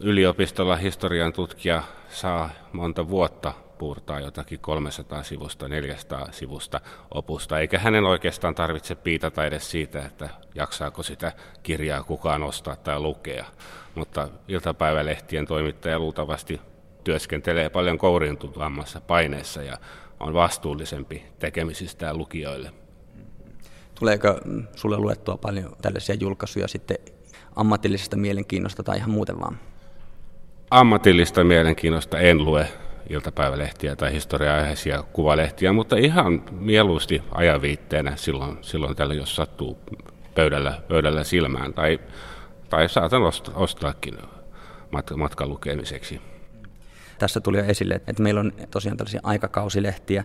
[0.00, 6.80] yliopistolla historian tutkija saa monta vuotta puurtaa jotakin 300 sivusta, 400 sivusta
[7.10, 11.32] opusta, eikä hänen oikeastaan tarvitse piitata edes siitä, että jaksaako sitä
[11.62, 13.44] kirjaa kukaan ostaa tai lukea.
[13.94, 16.60] Mutta iltapäivälehtien toimittaja luultavasti
[17.04, 19.78] työskentelee paljon kouriintuvammassa paineessa ja
[20.20, 22.85] on vastuullisempi tekemisistään lukijoille.
[23.98, 24.40] Tuleeko
[24.74, 26.98] sulle luettua paljon tällaisia julkaisuja sitten
[27.56, 29.58] ammatillisesta mielenkiinnosta tai ihan muuten vaan?
[30.70, 32.68] Ammatillista mielenkiinnosta en lue
[33.10, 39.78] iltapäivälehtiä tai historia-aiheisia kuvalehtiä, mutta ihan mieluusti ajaviitteenä silloin, silloin tällä, jos sattuu
[40.34, 41.98] pöydällä, pöydällä silmään tai,
[42.70, 43.22] tai saatan
[43.54, 44.18] ostaakin
[45.16, 46.20] matkan lukemiseksi.
[47.18, 50.24] Tässä tuli jo esille, että meillä on tosiaan tällaisia aikakausilehtiä,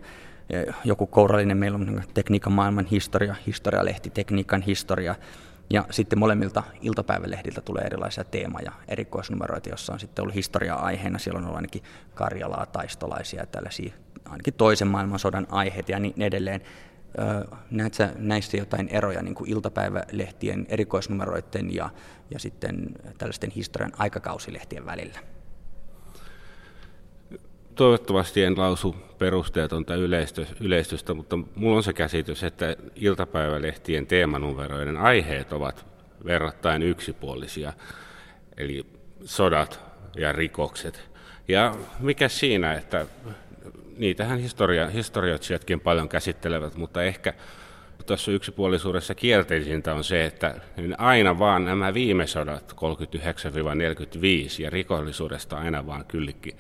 [0.86, 5.16] joku kourallinen, meillä on tekniikan maailman historia, historialehti, tekniikan historia,
[5.70, 11.20] ja sitten molemmilta iltapäivälehdiltä tulee erilaisia teema- ja erikoisnumeroita, jossa on sitten ollut historia-aiheena.
[11.20, 11.84] Siellä on ollut ainakin
[12.14, 13.94] Karjalaa, taistolaisia ja tällaisia,
[14.26, 16.62] ainakin toisen maailmansodan aiheita ja niin edelleen.
[17.72, 21.90] Näetkö sä näissä jotain eroja niin kuin iltapäivälehtien erikoisnumeroiden ja,
[22.32, 25.20] ja sitten tällaisten historian aikakausilehtien välillä?
[27.82, 29.94] Toivottavasti en lausu perusteetonta
[30.60, 35.86] yleistystä, mutta minulla on se käsitys, että iltapäivälehtien teemanumeroiden aiheet ovat
[36.26, 37.74] verrattain yksipuolisia,
[38.58, 38.86] eli
[39.26, 39.80] sodat
[40.16, 41.10] ja rikokset.
[41.48, 43.06] Ja mikä siinä, että
[43.98, 47.34] niitähän historia, historioitsijatkin paljon käsittelevät, mutta ehkä
[48.06, 50.56] tuossa yksipuolisuudessa kielteisintä on se, että
[50.98, 52.76] aina vaan nämä viime sodat, 39-45,
[54.60, 56.56] ja rikollisuudesta aina vaan kyllikki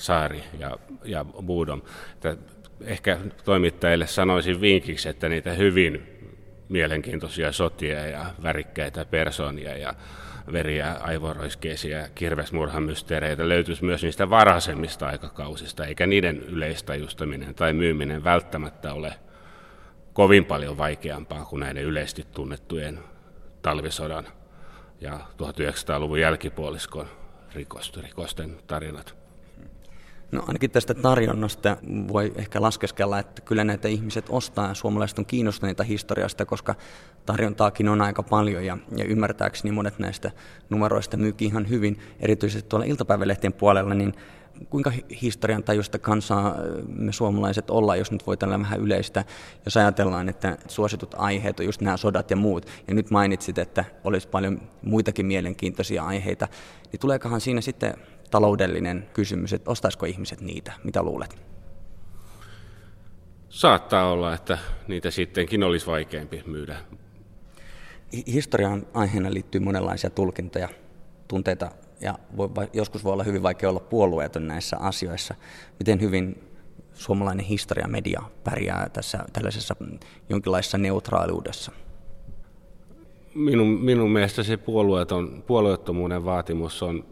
[0.00, 1.82] Saari ja, ja Budom.
[2.14, 2.36] Että
[2.84, 6.06] ehkä toimittajille sanoisin vinkiksi, että niitä hyvin
[6.68, 9.94] mielenkiintoisia sotia ja värikkäitä persoonia ja
[10.52, 19.14] veriä, aivoroiskeisia, kirvesmurhamysteereitä löytyisi myös niistä varhaisemmista aikakausista, eikä niiden yleistajustaminen tai myyminen välttämättä ole
[20.12, 22.98] kovin paljon vaikeampaa kuin näiden yleisesti tunnettujen
[23.62, 24.26] talvisodan
[25.00, 27.06] ja 1900-luvun jälkipuoliskon
[28.02, 29.19] rikosten tarinat.
[30.32, 31.76] No ainakin tästä tarjonnasta
[32.08, 36.74] voi ehkä laskeskella, että kyllä näitä ihmiset ostaa ja suomalaiset on kiinnostuneita historiasta, koska
[37.26, 40.30] tarjontaakin on aika paljon ja, ja ymmärtääkseni monet näistä
[40.70, 44.14] numeroista myykin ihan hyvin, erityisesti tuolla iltapäivälehtien puolella, niin
[44.70, 46.56] kuinka historian tajusta kansaa
[46.88, 49.24] me suomalaiset ollaan, jos nyt voi tällä vähän yleistä,
[49.64, 53.84] jos ajatellaan, että suositut aiheet on just nämä sodat ja muut, ja nyt mainitsit, että
[54.04, 56.48] olisi paljon muitakin mielenkiintoisia aiheita,
[56.92, 57.94] niin tuleekohan siinä sitten
[58.30, 60.72] taloudellinen kysymys, että ostaisiko ihmiset niitä?
[60.84, 61.36] Mitä luulet?
[63.48, 66.76] Saattaa olla, että niitä sittenkin olisi vaikeampi myydä.
[68.26, 70.68] Historian aiheena liittyy monenlaisia tulkintoja,
[71.28, 75.34] tunteita ja voi, joskus voi olla hyvin vaikea olla puolueeton näissä asioissa.
[75.78, 76.44] Miten hyvin
[76.94, 79.76] suomalainen historiamedia pärjää tässä tällaisessa
[80.28, 81.72] jonkinlaisessa neutraaliudessa?
[83.34, 87.04] Minun, minun mielestä se puolueeton, puolueettomuuden vaatimus on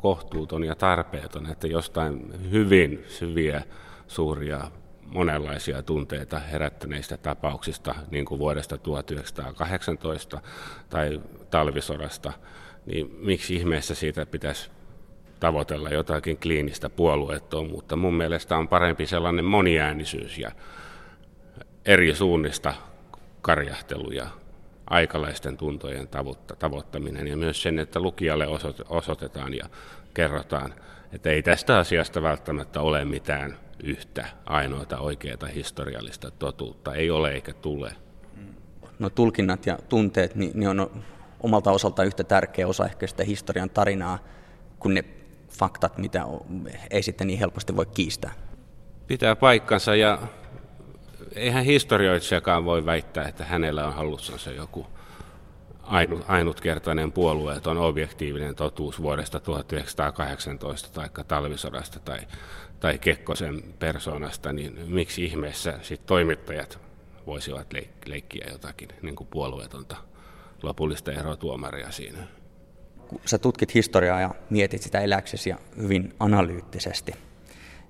[0.00, 3.62] kohtuuton ja tarpeeton, että jostain hyvin syviä,
[4.08, 4.60] suuria,
[5.06, 10.40] monenlaisia tunteita herättäneistä tapauksista, niin kuin vuodesta 1918
[10.88, 12.32] tai talvisodasta,
[12.86, 14.70] niin miksi ihmeessä siitä pitäisi
[15.40, 17.96] tavoitella jotakin kliinistä puolueettomuutta.
[17.96, 20.50] Mun mielestä on parempi sellainen moniäänisyys ja
[21.84, 22.74] eri suunnista
[23.42, 24.26] karjahtelu ja
[24.90, 26.08] aikalaisten tuntojen
[26.58, 28.46] tavoittaminen ja myös sen, että lukijalle
[28.88, 29.66] osoitetaan ja
[30.14, 30.74] kerrotaan,
[31.12, 36.94] että ei tästä asiasta välttämättä ole mitään yhtä ainoata oikeaa historiallista totuutta.
[36.94, 37.92] Ei ole eikä tule.
[38.98, 41.02] No tulkinnat ja tunteet, niin ne on
[41.40, 44.18] omalta osaltaan yhtä tärkeä osa ehkä sitä historian tarinaa
[44.78, 45.04] kuin ne
[45.48, 46.24] faktat, mitä
[46.90, 48.32] ei sitten niin helposti voi kiistää.
[49.06, 50.18] Pitää paikkansa ja
[51.34, 54.86] eihän historioitsijakaan voi väittää, että hänellä on hallussansa joku
[55.82, 62.18] ainut, ainutkertainen puolueeton objektiivinen totuus vuodesta 1918 tai talvisodasta tai,
[62.80, 66.78] tai Kekkosen persoonasta, niin miksi ihmeessä sit toimittajat
[67.26, 69.96] voisivat leik- leikkiä jotakin niin kuin puolueetonta
[70.62, 72.18] lopullista erotuomaria siinä?
[73.08, 77.12] Kun sä tutkit historiaa ja mietit sitä eläksesi ja hyvin analyyttisesti,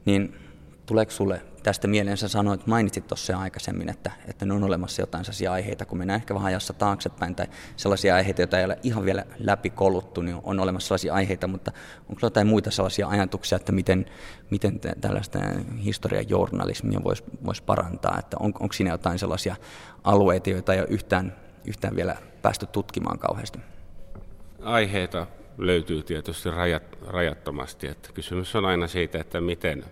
[0.05, 0.50] niin
[0.90, 5.24] tuleeko sulle tästä mieleen, sä sanoit, mainitsit tuossa aikaisemmin, että, että ne on olemassa jotain
[5.24, 9.05] sellaisia aiheita, kun mennään ehkä vähän ajassa taaksepäin, tai sellaisia aiheita, joita ei ole ihan
[9.05, 11.72] vielä läpi koluttu, niin on olemassa sellaisia aiheita, mutta
[12.09, 14.07] onko jotain muita sellaisia ajatuksia, että miten,
[14.50, 15.38] miten tällaista
[15.85, 19.57] historiajournalismia voisi vois parantaa, että on, onko siinä jotain sellaisia
[20.05, 23.59] alueita, joita ei ole yhtään, yhtään vielä päästy tutkimaan kauheasti?
[24.62, 25.26] Aiheita
[25.59, 29.85] löytyy tietysti rajat, rajattomasti, että kysymys on aina siitä, että miten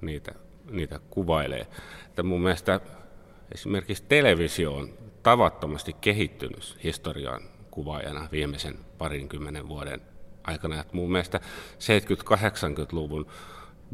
[0.00, 0.32] niitä,
[0.70, 1.66] niitä kuvailee.
[2.06, 2.80] Että mun mielestä
[3.54, 4.88] esimerkiksi televisio on
[5.22, 10.00] tavattomasti kehittynyt historian kuvaajana viimeisen parinkymmenen vuoden
[10.44, 10.80] aikana.
[10.80, 11.40] Että mun mielestä
[11.78, 13.26] 70-80-luvun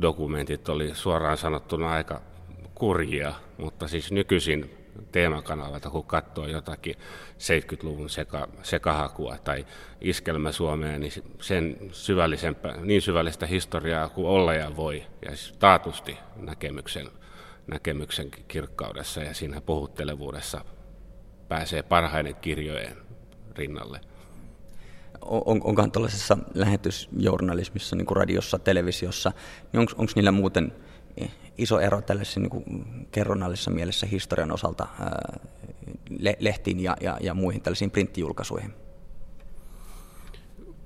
[0.00, 2.22] dokumentit oli suoraan sanottuna aika
[2.74, 6.94] kurjia, mutta siis nykyisin teemakanavalta, kun katsoo jotakin
[7.38, 9.66] 70-luvun seka, sekahakua tai
[10.00, 16.18] iskelmä Suomeen, niin sen syvällisempää, niin syvällistä historiaa kuin olla ja voi, ja siis taatusti
[16.37, 17.09] näkemyksen,
[17.66, 20.64] näkemyksen kirkkaudessa ja siinä puhuttelevuudessa
[21.48, 22.96] pääsee parhaiden kirjojen
[23.57, 24.00] rinnalle.
[25.20, 29.33] On, onkohan tuollaisessa lähetysjournalismissa, niin kuin radiossa, televisiossa,
[29.72, 30.72] niin onko niillä muuten
[31.59, 32.64] iso ero tällaisessa niin kuin
[33.12, 34.87] kerronnallisessa mielessä historian osalta
[36.38, 38.74] lehtiin ja, ja, ja muihin tällaisiin printtijulkaisuihin?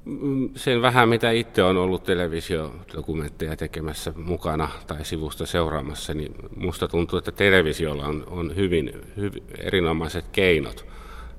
[0.04, 6.88] Mm, sen vähän, mitä itse on ollut televisiodokumentteja tekemässä mukana tai sivusta seuraamassa, niin musta
[6.88, 10.86] tuntuu, että televisiolla on, on hyvin, hyvin erinomaiset keinot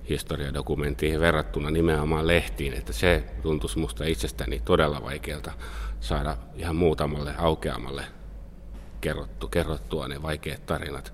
[0.10, 5.52] historiadokumenttiin verrattuna nimenomaan lehtiin, että se tuntuisi musta itsestäni todella vaikealta
[6.00, 8.04] saada ihan muutamalle aukeamalle
[9.02, 11.14] kerrottu, kerrottua ne vaikeat tarinat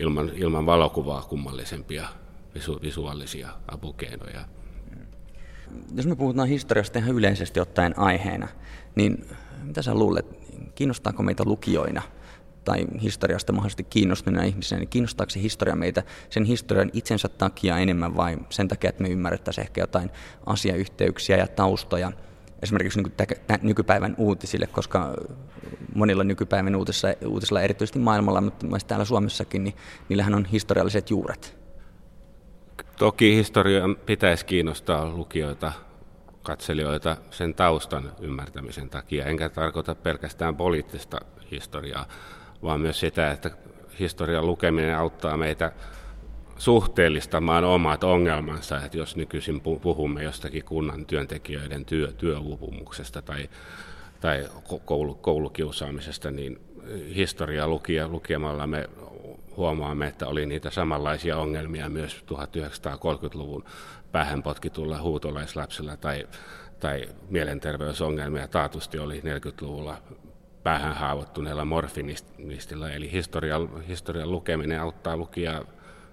[0.00, 2.08] ilman, ilman valokuvaa kummallisempia
[2.54, 4.44] visu, visuaalisia apukeinoja.
[5.94, 8.48] Jos me puhutaan historiasta ihan yleisesti ottaen aiheena,
[8.94, 9.26] niin
[9.62, 10.26] mitä sä luulet,
[10.74, 12.02] kiinnostaako meitä lukijoina
[12.64, 18.16] tai historiasta mahdollisesti kiinnostuneena ihmisenä, niin kiinnostaako se historia meitä sen historian itsensä takia enemmän
[18.16, 20.10] vai sen takia, että me ymmärrettäisiin ehkä jotain
[20.46, 22.12] asiayhteyksiä ja taustoja
[22.62, 23.02] esimerkiksi
[23.62, 25.14] nykypäivän uutisille, koska
[25.94, 29.74] monilla nykypäivän uutisilla, uutisilla erityisesti maailmalla, mutta myös täällä Suomessakin, niin
[30.08, 31.58] niillähän on historialliset juuret.
[32.98, 35.72] Toki historian pitäisi kiinnostaa lukijoita,
[36.42, 41.20] katselijoita sen taustan ymmärtämisen takia, enkä tarkoita pelkästään poliittista
[41.50, 42.06] historiaa,
[42.62, 43.50] vaan myös sitä, että
[43.98, 45.72] historian lukeminen auttaa meitä
[46.62, 53.50] suhteellistamaan omat ongelmansa, että jos nykyisin puhumme jostakin kunnan työntekijöiden työ, työuupumuksesta tai,
[54.20, 54.48] tai
[54.84, 56.60] koulu, koulukiusaamisesta, niin
[57.14, 58.88] historia lukia, lukemalla me
[59.56, 63.64] huomaamme, että oli niitä samanlaisia ongelmia myös 1930-luvun
[64.12, 66.28] päähän potkitulla huutolaislapsilla tai,
[66.80, 68.48] tai mielenterveysongelmia.
[68.48, 69.96] Taatusti oli 40-luvulla
[70.62, 75.64] päähän haavoittuneilla morfinistilla, eli historian, historian lukeminen auttaa lukijaa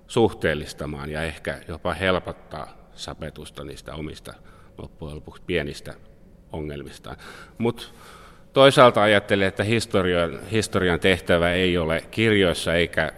[0.10, 4.34] suhteellistamaan ja ehkä jopa helpottaa sapetusta niistä omista
[4.78, 5.94] loppujen lopuksi pienistä
[6.52, 7.18] ongelmistaan.
[7.58, 7.84] Mutta
[8.54, 13.12] toisaalta ajattelen, että historian, historian tehtävä ei ole kirjoissa eikä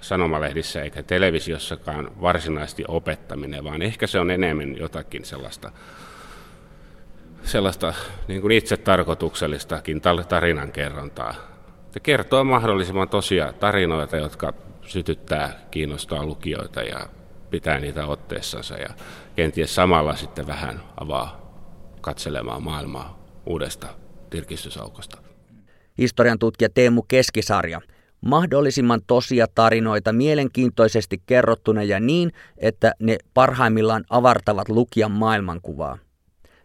[0.00, 5.72] sanomalehdissä eikä televisiossakaan varsinaisesti opettaminen, vaan ehkä se on enemmän jotakin sellaista,
[7.42, 7.94] sellaista
[8.28, 11.34] niin kuin itse tarkoituksellistakin tarinankerrontaa.
[11.90, 14.52] Se kertoo mahdollisimman tosia tarinoita, jotka
[14.88, 17.08] sytyttää, kiinnostaa lukijoita ja
[17.50, 18.88] pitää niitä otteessansa ja
[19.36, 21.52] kenties samalla sitten vähän avaa
[22.00, 23.86] katselemaan maailmaa uudesta
[24.30, 25.18] tirkistysaukosta.
[25.98, 27.80] Historian tutkija Teemu Keskisarja.
[28.20, 35.98] Mahdollisimman tosia tarinoita mielenkiintoisesti kerrottuna ja niin, että ne parhaimmillaan avartavat lukijan maailmankuvaa.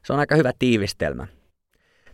[0.05, 1.27] Se on aika hyvä tiivistelmä.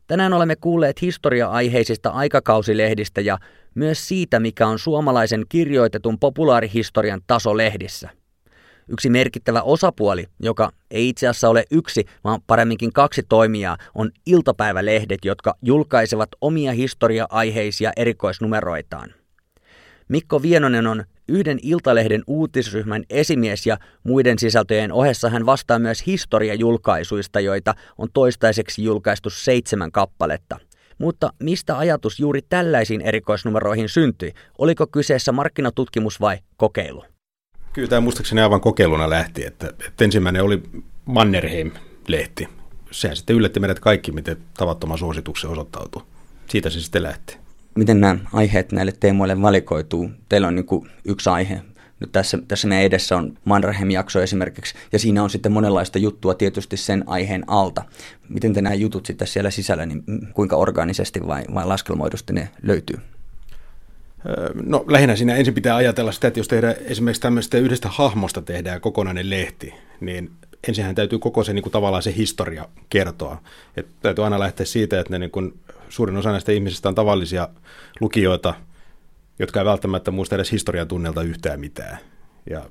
[0.07, 3.37] Tänään olemme kuulleet historia-aiheisista aikakausilehdistä ja
[3.79, 8.09] myös siitä, mikä on suomalaisen kirjoitetun populaarihistorian taso lehdissä.
[8.87, 15.25] Yksi merkittävä osapuoli, joka ei itse asiassa ole yksi, vaan paremminkin kaksi toimijaa, on iltapäivälehdet,
[15.25, 19.13] jotka julkaisevat omia historia-aiheisia erikoisnumeroitaan.
[20.07, 27.39] Mikko Vienonen on yhden Iltalehden uutisryhmän esimies ja muiden sisältöjen ohessa hän vastaa myös historiajulkaisuista,
[27.39, 30.59] joita on toistaiseksi julkaistu seitsemän kappaletta.
[30.99, 34.33] Mutta mistä ajatus juuri tällaisiin erikoisnumeroihin syntyi?
[34.57, 37.05] Oliko kyseessä markkinatutkimus vai kokeilu?
[37.73, 40.63] Kyllä tämä muistaakseni aivan kokeiluna lähti, että, että ensimmäinen oli
[41.05, 42.47] Mannerheim-lehti.
[42.91, 46.03] Sehän sitten yllätti meidät kaikki, miten tavattoman suosituksen osoittautui.
[46.49, 47.37] Siitä se sitten lähti
[47.79, 50.11] miten nämä aiheet näille teemoille valikoituu?
[50.29, 50.65] Teillä on niin
[51.05, 51.61] yksi aihe.
[51.99, 56.77] Nyt tässä, tässä meidän edessä on Mannerheim-jakso esimerkiksi, ja siinä on sitten monenlaista juttua tietysti
[56.77, 57.83] sen aiheen alta.
[58.29, 62.97] Miten te nämä jutut sitten siellä sisällä, niin kuinka organisesti vai, vai laskelmoidusti ne löytyy?
[64.65, 68.81] No lähinnä siinä ensin pitää ajatella sitä, että jos tehdään esimerkiksi tämmöistä yhdestä hahmosta tehdään
[68.81, 70.31] kokonainen lehti, niin
[70.67, 73.41] ensinhän täytyy koko se niin kuin, tavallaan se historia kertoa.
[73.77, 75.59] Et täytyy aina lähteä siitä, että ne niin kuin,
[75.89, 77.47] suurin osa näistä ihmisistä on tavallisia
[77.99, 78.53] lukijoita,
[79.39, 81.97] jotka ei välttämättä muista edes historian tunnelta yhtään mitään.
[82.49, 82.69] Ja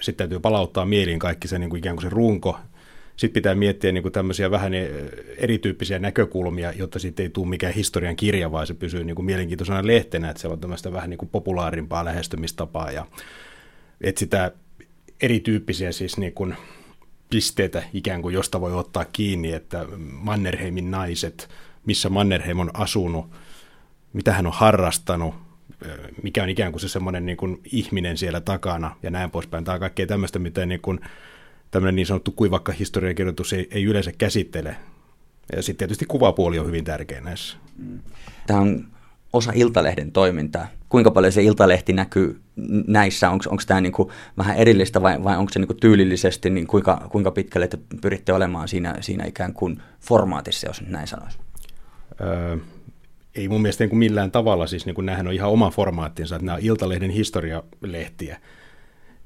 [0.00, 2.58] sitten täytyy palauttaa mieliin kaikki se niin kuin ikään kuin se runko.
[3.16, 4.72] Sitten pitää miettiä niin kuin tämmöisiä vähän
[5.36, 9.86] erityyppisiä näkökulmia, jotta sitten ei tule mikään historian kirja, vaan se pysyy niin kuin mielenkiintoisena
[9.86, 13.06] lehtenä, että siellä on tämmöistä vähän niin kuin populaarimpaa lähestymistapaa ja
[14.00, 14.50] etsitään
[15.20, 16.56] erityyppisiä siis niin kuin
[17.30, 21.48] pisteitä ikään kuin, josta voi ottaa kiinni, että Mannerheimin naiset
[21.86, 23.26] missä Mannerheim on asunut,
[24.12, 25.34] mitä hän on harrastanut,
[26.22, 29.64] mikä on ikään kuin se semmoinen niin kuin ihminen siellä takana ja näin poispäin.
[29.64, 31.00] Tämä on kaikkea tämmöistä, mitä niin kuin,
[31.70, 34.76] tämmöinen niin sanottu kuivakka historiakirjoitus ei, ei yleensä käsittele.
[35.56, 37.56] Ja sitten tietysti kuvapuoli on hyvin tärkeä näissä.
[38.46, 38.86] Tämä on
[39.32, 40.66] osa Iltalehden toimintaa.
[40.88, 42.40] Kuinka paljon se Iltalehti näkyy
[42.86, 43.30] näissä?
[43.30, 47.68] Onko tämä niinku vähän erillistä vai, vai onko se niinku tyylillisesti, niin kuinka, kuinka pitkälle
[47.68, 51.38] te pyritte olemaan siinä, siinä ikään kuin formaatissa, jos näin sanoisi?
[52.20, 52.56] Öö,
[53.34, 56.36] ei mun mielestä niin kuin millään tavalla, siis niin kuin nämähän on ihan oma formaattinsa,
[56.36, 58.40] että nämä on Iltalehden historialehtiä,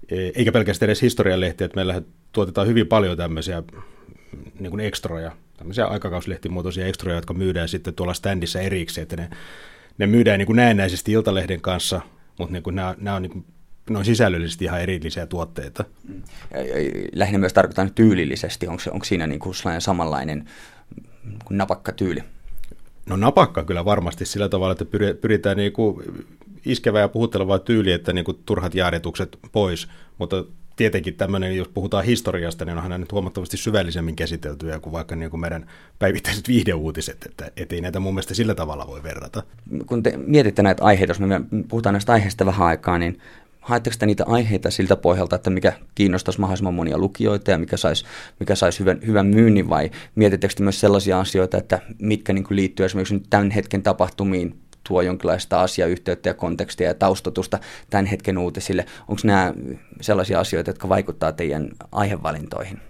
[0.09, 2.03] e, eikä pelkästään edes historialehtiä, että meillä
[2.33, 3.63] tuotetaan hyvin paljon tämmöisiä
[4.61, 9.31] niin kuin ekstroja, tämmöisiä aikakauslehtimuotoisia ekstroja, jotka myydään sitten tuolla standissa erikseen, että ne,
[9.99, 12.01] ne myydään niin kuin näennäisesti Iltalehden kanssa,
[12.39, 13.45] mutta niin kuin nämä, nämä on niin kuin
[13.91, 15.85] ne on sisällöllisesti ihan erillisiä tuotteita.
[17.13, 18.69] Lähinnä myös tarkoitan tyylillisesti.
[18.69, 20.49] Onko, onko siinä niin kuin samanlainen
[21.45, 22.25] kuin napakka tyyli?
[23.07, 24.85] No napakka kyllä varmasti sillä tavalla, että
[25.21, 26.05] pyritään niin kuin
[26.67, 29.89] iskevää ja puhuttelevaa tyyli, että niin kuin turhat jäädetukset pois,
[30.19, 30.45] mutta
[30.77, 35.31] tietenkin tämmöinen, jos puhutaan historiasta, niin onhan ne nyt huomattavasti syvällisemmin käsiteltyjä kuin vaikka niin
[35.31, 35.67] kuin meidän
[35.99, 39.43] päivittäiset viihdeuutiset, että et ei näitä mun mielestä sillä tavalla voi verrata.
[39.87, 43.19] Kun te mietitte näitä aiheita, jos me puhutaan näistä aiheista vähän aikaa, niin
[43.65, 48.05] haetteko te niitä aiheita siltä pohjalta, että mikä kiinnostaisi mahdollisimman monia lukijoita ja mikä saisi,
[48.41, 52.87] mikä saisi hyvän, hyvän myynnin vai mietittekö te myös sellaisia asioita, että mitkä niin liittyy
[52.87, 57.59] esimerkiksi nyt tämän hetken tapahtumiin, tuo jonkinlaista asiayhteyttä ja kontekstia ja taustatusta
[57.91, 58.87] tämän hetken uutisille.
[59.09, 59.55] Onko nämä
[60.01, 62.81] sellaisia asioita, jotka vaikuttaa teidän aihevalintoihin?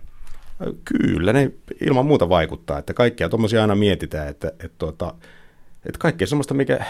[0.85, 5.15] Kyllä, ne ilman muuta vaikuttaa, että kaikkia tuommoisia aina mietitään, että, että tuota,
[5.87, 6.85] että kaikkea semmoista, mikä,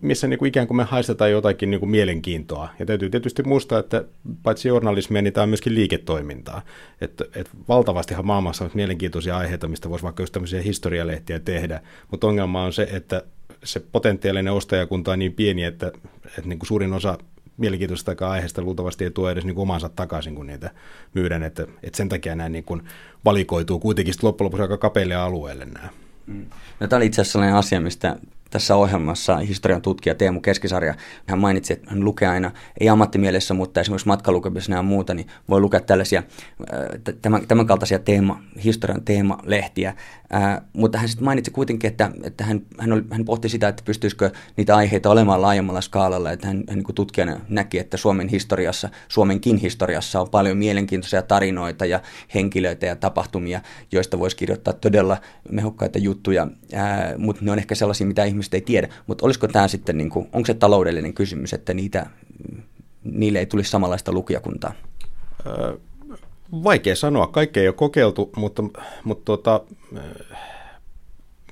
[0.00, 2.68] missä niin kuin ikään kuin me haistetaan jotakin niin kuin mielenkiintoa.
[2.78, 4.04] Ja täytyy tietysti muistaa, että
[4.42, 6.62] paitsi journalismia, niin tämä on myöskin liiketoimintaa.
[7.00, 11.80] Että, että valtavastihan maailmassa on mielenkiintoisia aiheita, mistä voisi vaikka just tämmöisiä historialehtiä tehdä.
[12.10, 13.22] Mutta ongelma on se, että
[13.64, 15.92] se potentiaalinen ostajakunta on niin pieni, että,
[16.24, 17.18] että niin kuin suurin osa
[17.56, 20.70] mielenkiintoisesta aiheesta luultavasti ei tuo edes niin kuin omansa takaisin, kun niitä
[21.14, 21.42] myydään.
[21.42, 22.82] Että, että sen takia nämä niin kuin
[23.24, 25.88] valikoituu kuitenkin loppujen lopuksi aika kapeille alueelle nämä.
[26.26, 26.46] Mm.
[26.80, 28.16] No, tämä oli itse asiassa sellainen asia, mistä
[28.50, 30.94] tässä ohjelmassa historian tutkija Teemu Keskisarja,
[31.26, 35.60] hän mainitsi, että hän lukee aina, ei ammattimielessä, mutta esimerkiksi matkalukemissa ja muuta, niin voi
[35.60, 36.22] lukea tällaisia
[37.22, 39.94] tämän, tämän kaltaisia teema, historian teemalehtiä.
[40.32, 43.82] Ää, mutta hän sitten mainitsi kuitenkin, että, että hän, hän, oli, hän pohti sitä, että
[43.86, 48.88] pystyisikö niitä aiheita olemaan laajemmalla skaalalla, että hän, hän niin tutkijana näki, että Suomen historiassa,
[49.08, 52.00] Suomenkin historiassa on paljon mielenkiintoisia tarinoita ja
[52.34, 53.60] henkilöitä ja tapahtumia,
[53.92, 55.16] joista voisi kirjoittaa todella
[55.50, 58.88] mehukkaita juttuja, ää, mutta ne on ehkä sellaisia, mitä ihmiset ihmiset ei tiedä.
[59.06, 62.06] Mutta olisiko tämä sitten, niin kuin, onko se taloudellinen kysymys, että niitä,
[63.04, 64.72] niille ei tulisi samanlaista lukijakuntaa?
[65.46, 65.76] Öö,
[66.64, 67.26] vaikea sanoa.
[67.26, 68.62] Kaikkea ei ole kokeiltu, mutta,
[69.04, 69.60] mutta tuota,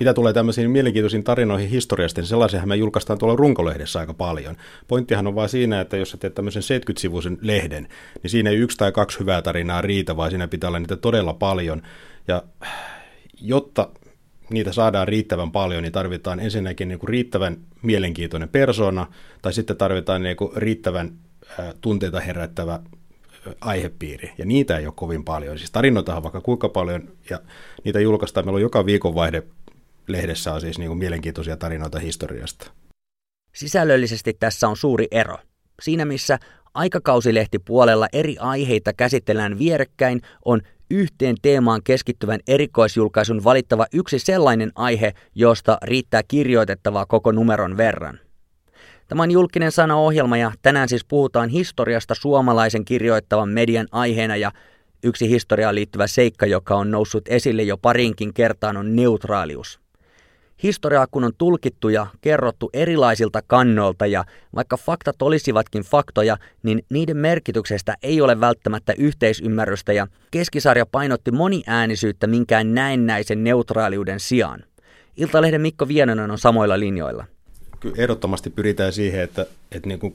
[0.01, 4.57] mitä tulee tämmöisiin mielenkiintoisiin tarinoihin historiasta, niin sellaisiahan me julkaistaan tuolla runkolehdessä aika paljon.
[4.89, 7.89] Pointtihan on vaan siinä, että jos sä teet tämmöisen 70-sivuisen lehden,
[8.23, 11.35] niin siinä ei yksi tai kaksi hyvää tarinaa riitä, vaan siinä pitää olla niitä todella
[11.35, 11.83] paljon.
[12.29, 12.43] Ja
[13.41, 13.89] jotta
[14.51, 19.07] niitä saadaan riittävän paljon, niin tarvitaan ensinnäkin niin kuin riittävän mielenkiintoinen persona,
[19.43, 21.13] tai sitten tarvitaan niin kuin riittävän
[21.81, 22.81] tunteita herättävä
[23.61, 25.59] aihepiiri, ja niitä ei ole kovin paljon.
[25.59, 27.41] Siis tarinoita on vaikka kuinka paljon, ja
[27.85, 28.47] niitä julkaistaan.
[28.47, 29.43] Meillä on joka viikonvaihde
[30.07, 32.71] lehdessä on siis niin kuin mielenkiintoisia tarinoita historiasta.
[33.55, 35.39] Sisällöllisesti tässä on suuri ero.
[35.83, 36.39] Siinä missä
[36.75, 45.15] aikakausilehti puolella eri aiheita käsitellään vierekkäin, on yhteen teemaan keskittyvän erikoisjulkaisun valittava yksi sellainen aihe,
[45.35, 48.21] josta riittää kirjoitettavaa koko numeron verran.
[49.09, 54.53] Tämä on julkinen sana-ohjelma ja tänään siis puhutaan historiasta suomalaisen kirjoittavan median aiheena ja
[55.03, 59.81] yksi historiaan liittyvä seikka, joka on noussut esille jo parinkin kertaan on neutraalius.
[60.63, 67.17] Historiaa kun on tulkittu ja kerrottu erilaisilta kannoilta ja vaikka faktat olisivatkin faktoja, niin niiden
[67.17, 74.65] merkityksestä ei ole välttämättä yhteisymmärrystä ja keskisarja painotti moniäänisyyttä minkään näennäisen neutraaliuden sijaan.
[75.17, 77.25] Iltalehden Mikko Vienonen on samoilla linjoilla.
[77.81, 80.15] Kyllä ehdottomasti pyritään siihen, että, että niin kuin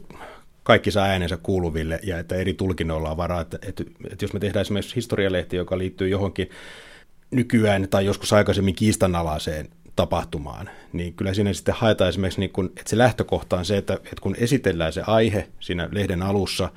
[0.64, 3.42] kaikki saa äänensä kuuluville ja että eri tulkinnoilla on varaa.
[3.42, 6.50] Että, että, että jos me tehdään esimerkiksi historialehti, joka liittyy johonkin
[7.32, 12.90] nykyään tai joskus aikaisemmin kiistanalaiseen tapahtumaan, niin kyllä siinä sitten haetaan esimerkiksi, niin kun, että
[12.90, 16.70] se lähtökohta on se, että, että kun esitellään se aihe siinä lehden alussa,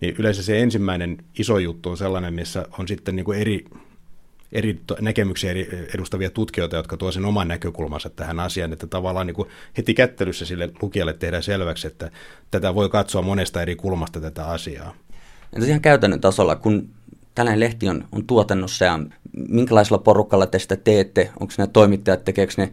[0.00, 3.64] niin yleensä se ensimmäinen iso juttu on sellainen, missä on sitten niin kuin eri,
[4.52, 5.52] eri näkemyksiä
[5.94, 10.46] edustavia tutkijoita, jotka tuovat sen oman näkökulmansa tähän asiaan, että tavallaan niin kuin heti kättelyssä
[10.46, 12.10] sille lukijalle tehdään selväksi, että
[12.50, 14.94] tätä voi katsoa monesta eri kulmasta tätä asiaa.
[15.52, 16.90] Entä ihan käytännön tasolla, kun
[17.34, 18.98] tällainen lehti on, on tuotannossa ja
[19.48, 21.30] minkälaisella porukalla te sitä teette?
[21.40, 22.72] Onko ne toimittajat, tekeekö ne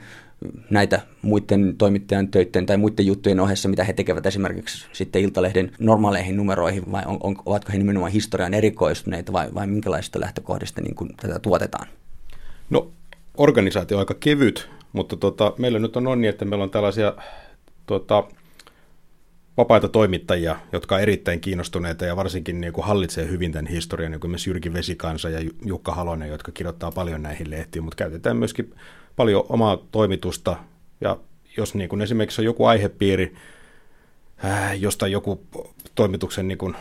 [0.70, 6.38] näitä muiden toimittajan töiden tai muiden juttujen ohessa, mitä he tekevät esimerkiksi sitten Iltalehden normaaleihin
[6.38, 11.09] numeroihin, vai on, on, ovatko he nimenomaan historian erikoistuneita vai, vai minkälaisista lähtökohdista niin kuin
[11.22, 11.88] tätä tuotetaan?
[12.70, 12.91] No
[13.38, 17.14] organisaatio on aika kevyt, mutta tota, meillä nyt on onni, että meillä on tällaisia
[17.86, 18.24] tota,
[19.58, 24.20] vapaita toimittajia, jotka on erittäin kiinnostuneita ja varsinkin niin kuin hallitsee hyvin tämän historian, niin
[24.20, 28.76] kuin myös Jyrki Vesikansa ja Jukka Halonen, jotka kirjoittaa paljon näihin lehtiin, mutta käytetään myöskin
[29.16, 30.56] paljon omaa toimitusta
[31.02, 31.18] ja
[31.58, 33.34] jos niin kuin esimerkiksi on joku aihepiiri,
[34.45, 35.47] äh, josta joku
[35.95, 36.76] toimituksen niin kuin,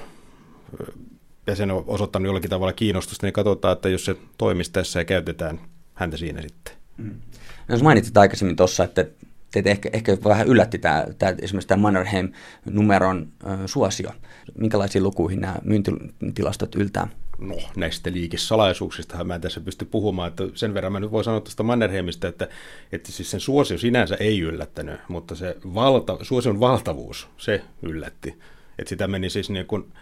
[1.47, 5.61] jäsen on osoittanut jollakin tavalla kiinnostusta, niin katsotaan, että jos se toimisi tässä ja käytetään
[5.95, 6.75] häntä siinä sitten.
[6.97, 7.21] Mm.
[7.69, 9.07] No, jos mainitsit aikaisemmin tuossa, että
[9.51, 14.11] teitä ehkä, ehkä vähän yllätti tämä, tämä esimerkiksi tämä Mannerheim-numeron äh, suosio.
[14.59, 17.09] Minkälaisiin lukuihin nämä myyntitilastot yltää?
[17.39, 21.41] No, näistä liikesalaisuuksista mä en tässä pysty puhumaan, että sen verran mä nyt voin sanoa
[21.41, 22.49] tuosta Mannerheimista, että,
[22.93, 28.39] että siis sen suosio sinänsä ei yllättänyt, mutta se valta, suosion valtavuus, se yllätti.
[28.79, 29.93] Että sitä meni siis niin kuin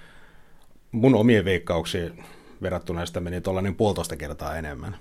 [0.92, 2.24] mun omien veikkauksiin
[2.62, 4.96] verrattuna sitä meni tuollainen puolitoista kertaa enemmän.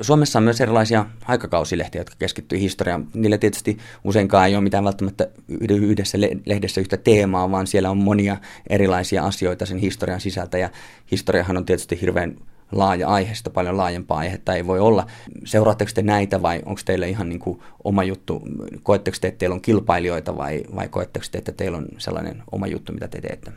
[0.00, 3.06] Suomessa on myös erilaisia aikakausilehtiä, jotka keskittyy historiaan.
[3.14, 5.28] Niillä tietysti useinkaan ei ole mitään välttämättä
[5.60, 8.36] yhdessä lehdessä yhtä teemaa, vaan siellä on monia
[8.70, 10.58] erilaisia asioita sen historian sisältä.
[10.58, 10.70] Ja
[11.10, 12.36] historiahan on tietysti hirveän
[12.72, 15.06] laaja aihe, sitä paljon laajempaa aihetta ei voi olla.
[15.44, 18.42] Seuraatteko te näitä vai onko teille ihan niin kuin oma juttu?
[18.82, 22.66] Koetteko te, että teillä on kilpailijoita vai, vai koetteko te, että teillä on sellainen oma
[22.66, 23.52] juttu, mitä te teette?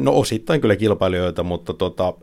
[0.00, 2.14] No osittain kyllä kilpailijoita, mutta tota,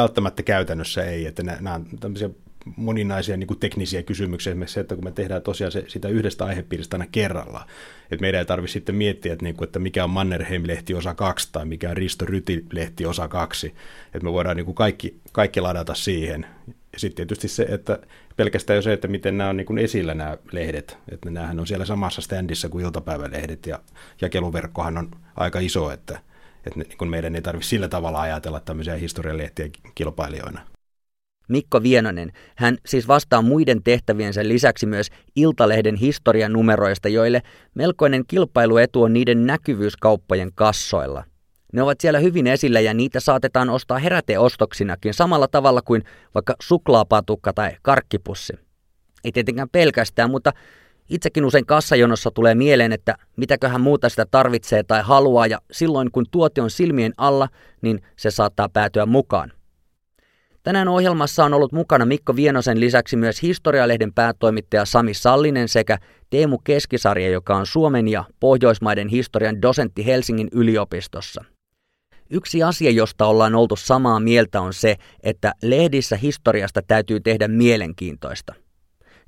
[0.00, 2.30] välttämättä käytännössä ei, että nämä on tämmöisiä
[2.76, 6.44] moninaisia niin kuin teknisiä kysymyksiä, esimerkiksi se, että kun me tehdään tosiaan se, sitä yhdestä
[6.44, 7.66] aihepiiristä aina kerralla,
[8.02, 11.48] että meidän ei tarvitse sitten miettiä, että, niin kuin, että mikä on Mannerheim-lehti osa 2
[11.52, 13.74] tai mikä on Risto Ryti-lehti osa 2,
[14.14, 16.46] että me voidaan niin kuin kaikki, kaikki ladata siihen.
[16.92, 17.98] Ja sitten tietysti se, että
[18.36, 21.66] pelkästään jo se, että miten nämä on niin kuin esillä nämä lehdet, että nämähän on
[21.66, 23.78] siellä samassa standissa kuin iltapäivälehdet ja
[24.20, 26.20] jakeluverkkohan on aika iso, että
[26.68, 30.60] että niin meidän ei tarvitse sillä tavalla ajatella tämmöisiä historialehtiä kilpailijoina.
[31.48, 37.42] Mikko Vienonen, hän siis vastaa muiden tehtäviensä lisäksi myös Iltalehden historian numeroista, joille
[37.74, 41.24] melkoinen kilpailuetu on niiden näkyvyyskauppojen kassoilla.
[41.72, 46.02] Ne ovat siellä hyvin esillä ja niitä saatetaan ostaa heräteostoksinakin samalla tavalla kuin
[46.34, 48.52] vaikka suklaapatukka tai karkkipussi.
[49.24, 50.52] Ei tietenkään pelkästään, mutta
[51.08, 56.26] Itsekin usein kassajonossa tulee mieleen, että mitäköhän muuta sitä tarvitsee tai haluaa ja silloin kun
[56.30, 57.48] tuote on silmien alla,
[57.82, 59.52] niin se saattaa päätyä mukaan.
[60.62, 65.98] Tänään ohjelmassa on ollut mukana Mikko Vienosen lisäksi myös Historialehden päätoimittaja Sami Sallinen sekä
[66.30, 71.44] Teemu Keskisarja, joka on Suomen ja Pohjoismaiden historian dosentti Helsingin yliopistossa.
[72.30, 78.54] Yksi asia, josta ollaan oltu samaa mieltä, on se, että lehdissä historiasta täytyy tehdä mielenkiintoista–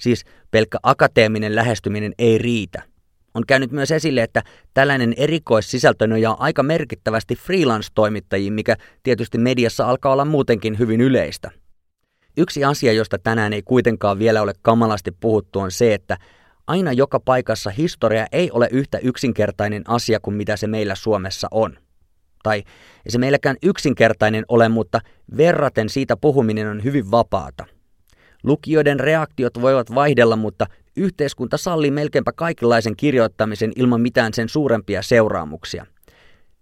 [0.00, 2.82] Siis pelkkä akateeminen lähestyminen ei riitä.
[3.34, 4.42] On käynyt myös esille, että
[4.74, 11.50] tällainen erikoissisältö nojaa aika merkittävästi freelance-toimittajiin, mikä tietysti mediassa alkaa olla muutenkin hyvin yleistä.
[12.36, 16.16] Yksi asia, josta tänään ei kuitenkaan vielä ole kamalasti puhuttu, on se, että
[16.66, 21.78] aina joka paikassa historia ei ole yhtä yksinkertainen asia kuin mitä se meillä Suomessa on.
[22.42, 22.58] Tai
[23.06, 25.00] ei se meilläkään yksinkertainen ole, mutta
[25.36, 27.64] verraten siitä puhuminen on hyvin vapaata–
[28.42, 30.66] Lukijoiden reaktiot voivat vaihdella, mutta
[30.96, 35.86] yhteiskunta sallii melkeinpä kaikenlaisen kirjoittamisen ilman mitään sen suurempia seuraamuksia.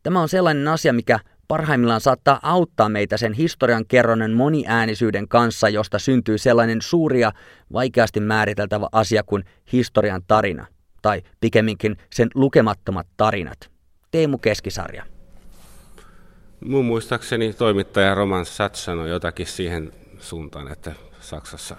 [0.03, 1.19] Tämä on sellainen asia, mikä
[1.49, 7.33] parhaimmillaan saattaa auttaa meitä sen historian kerronnan moniäänisyyden kanssa, josta syntyy sellainen suuri ja
[7.73, 10.67] vaikeasti määriteltävä asia kuin historian tarina,
[11.03, 13.71] tai pikemminkin sen lukemattomat tarinat.
[14.11, 15.05] Teemu Keskisarja.
[16.65, 20.93] Mun muistaakseni toimittaja Roman Sats sanoi jotakin siihen suuntaan, että
[21.29, 21.77] Saksassa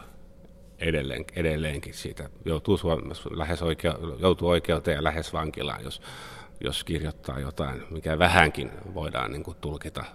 [0.80, 6.02] edelleen, edelleenkin siitä joutuu, Suomessa, lähes oikeu, joutuu oikeuteen ja lähes vankilaan, jos,
[6.62, 10.06] jos kirjoittaa jotain, mikä vähänkin voidaan niin kuin, tulkita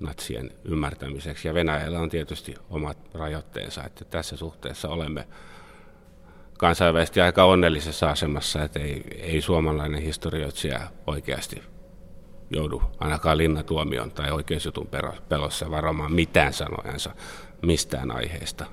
[0.00, 1.48] natsien ymmärtämiseksi.
[1.48, 5.28] Ja Venäjällä on tietysti omat rajoitteensa, että tässä suhteessa olemme
[6.58, 11.62] kansainvälisesti aika onnellisessa asemassa, että ei, ei suomalainen historioitsija oikeasti
[12.50, 14.88] joudu ainakaan linnatuomion tai oikeusjutun
[15.28, 17.14] pelossa varomaan mitään sanojansa
[17.62, 18.66] mistään aiheesta.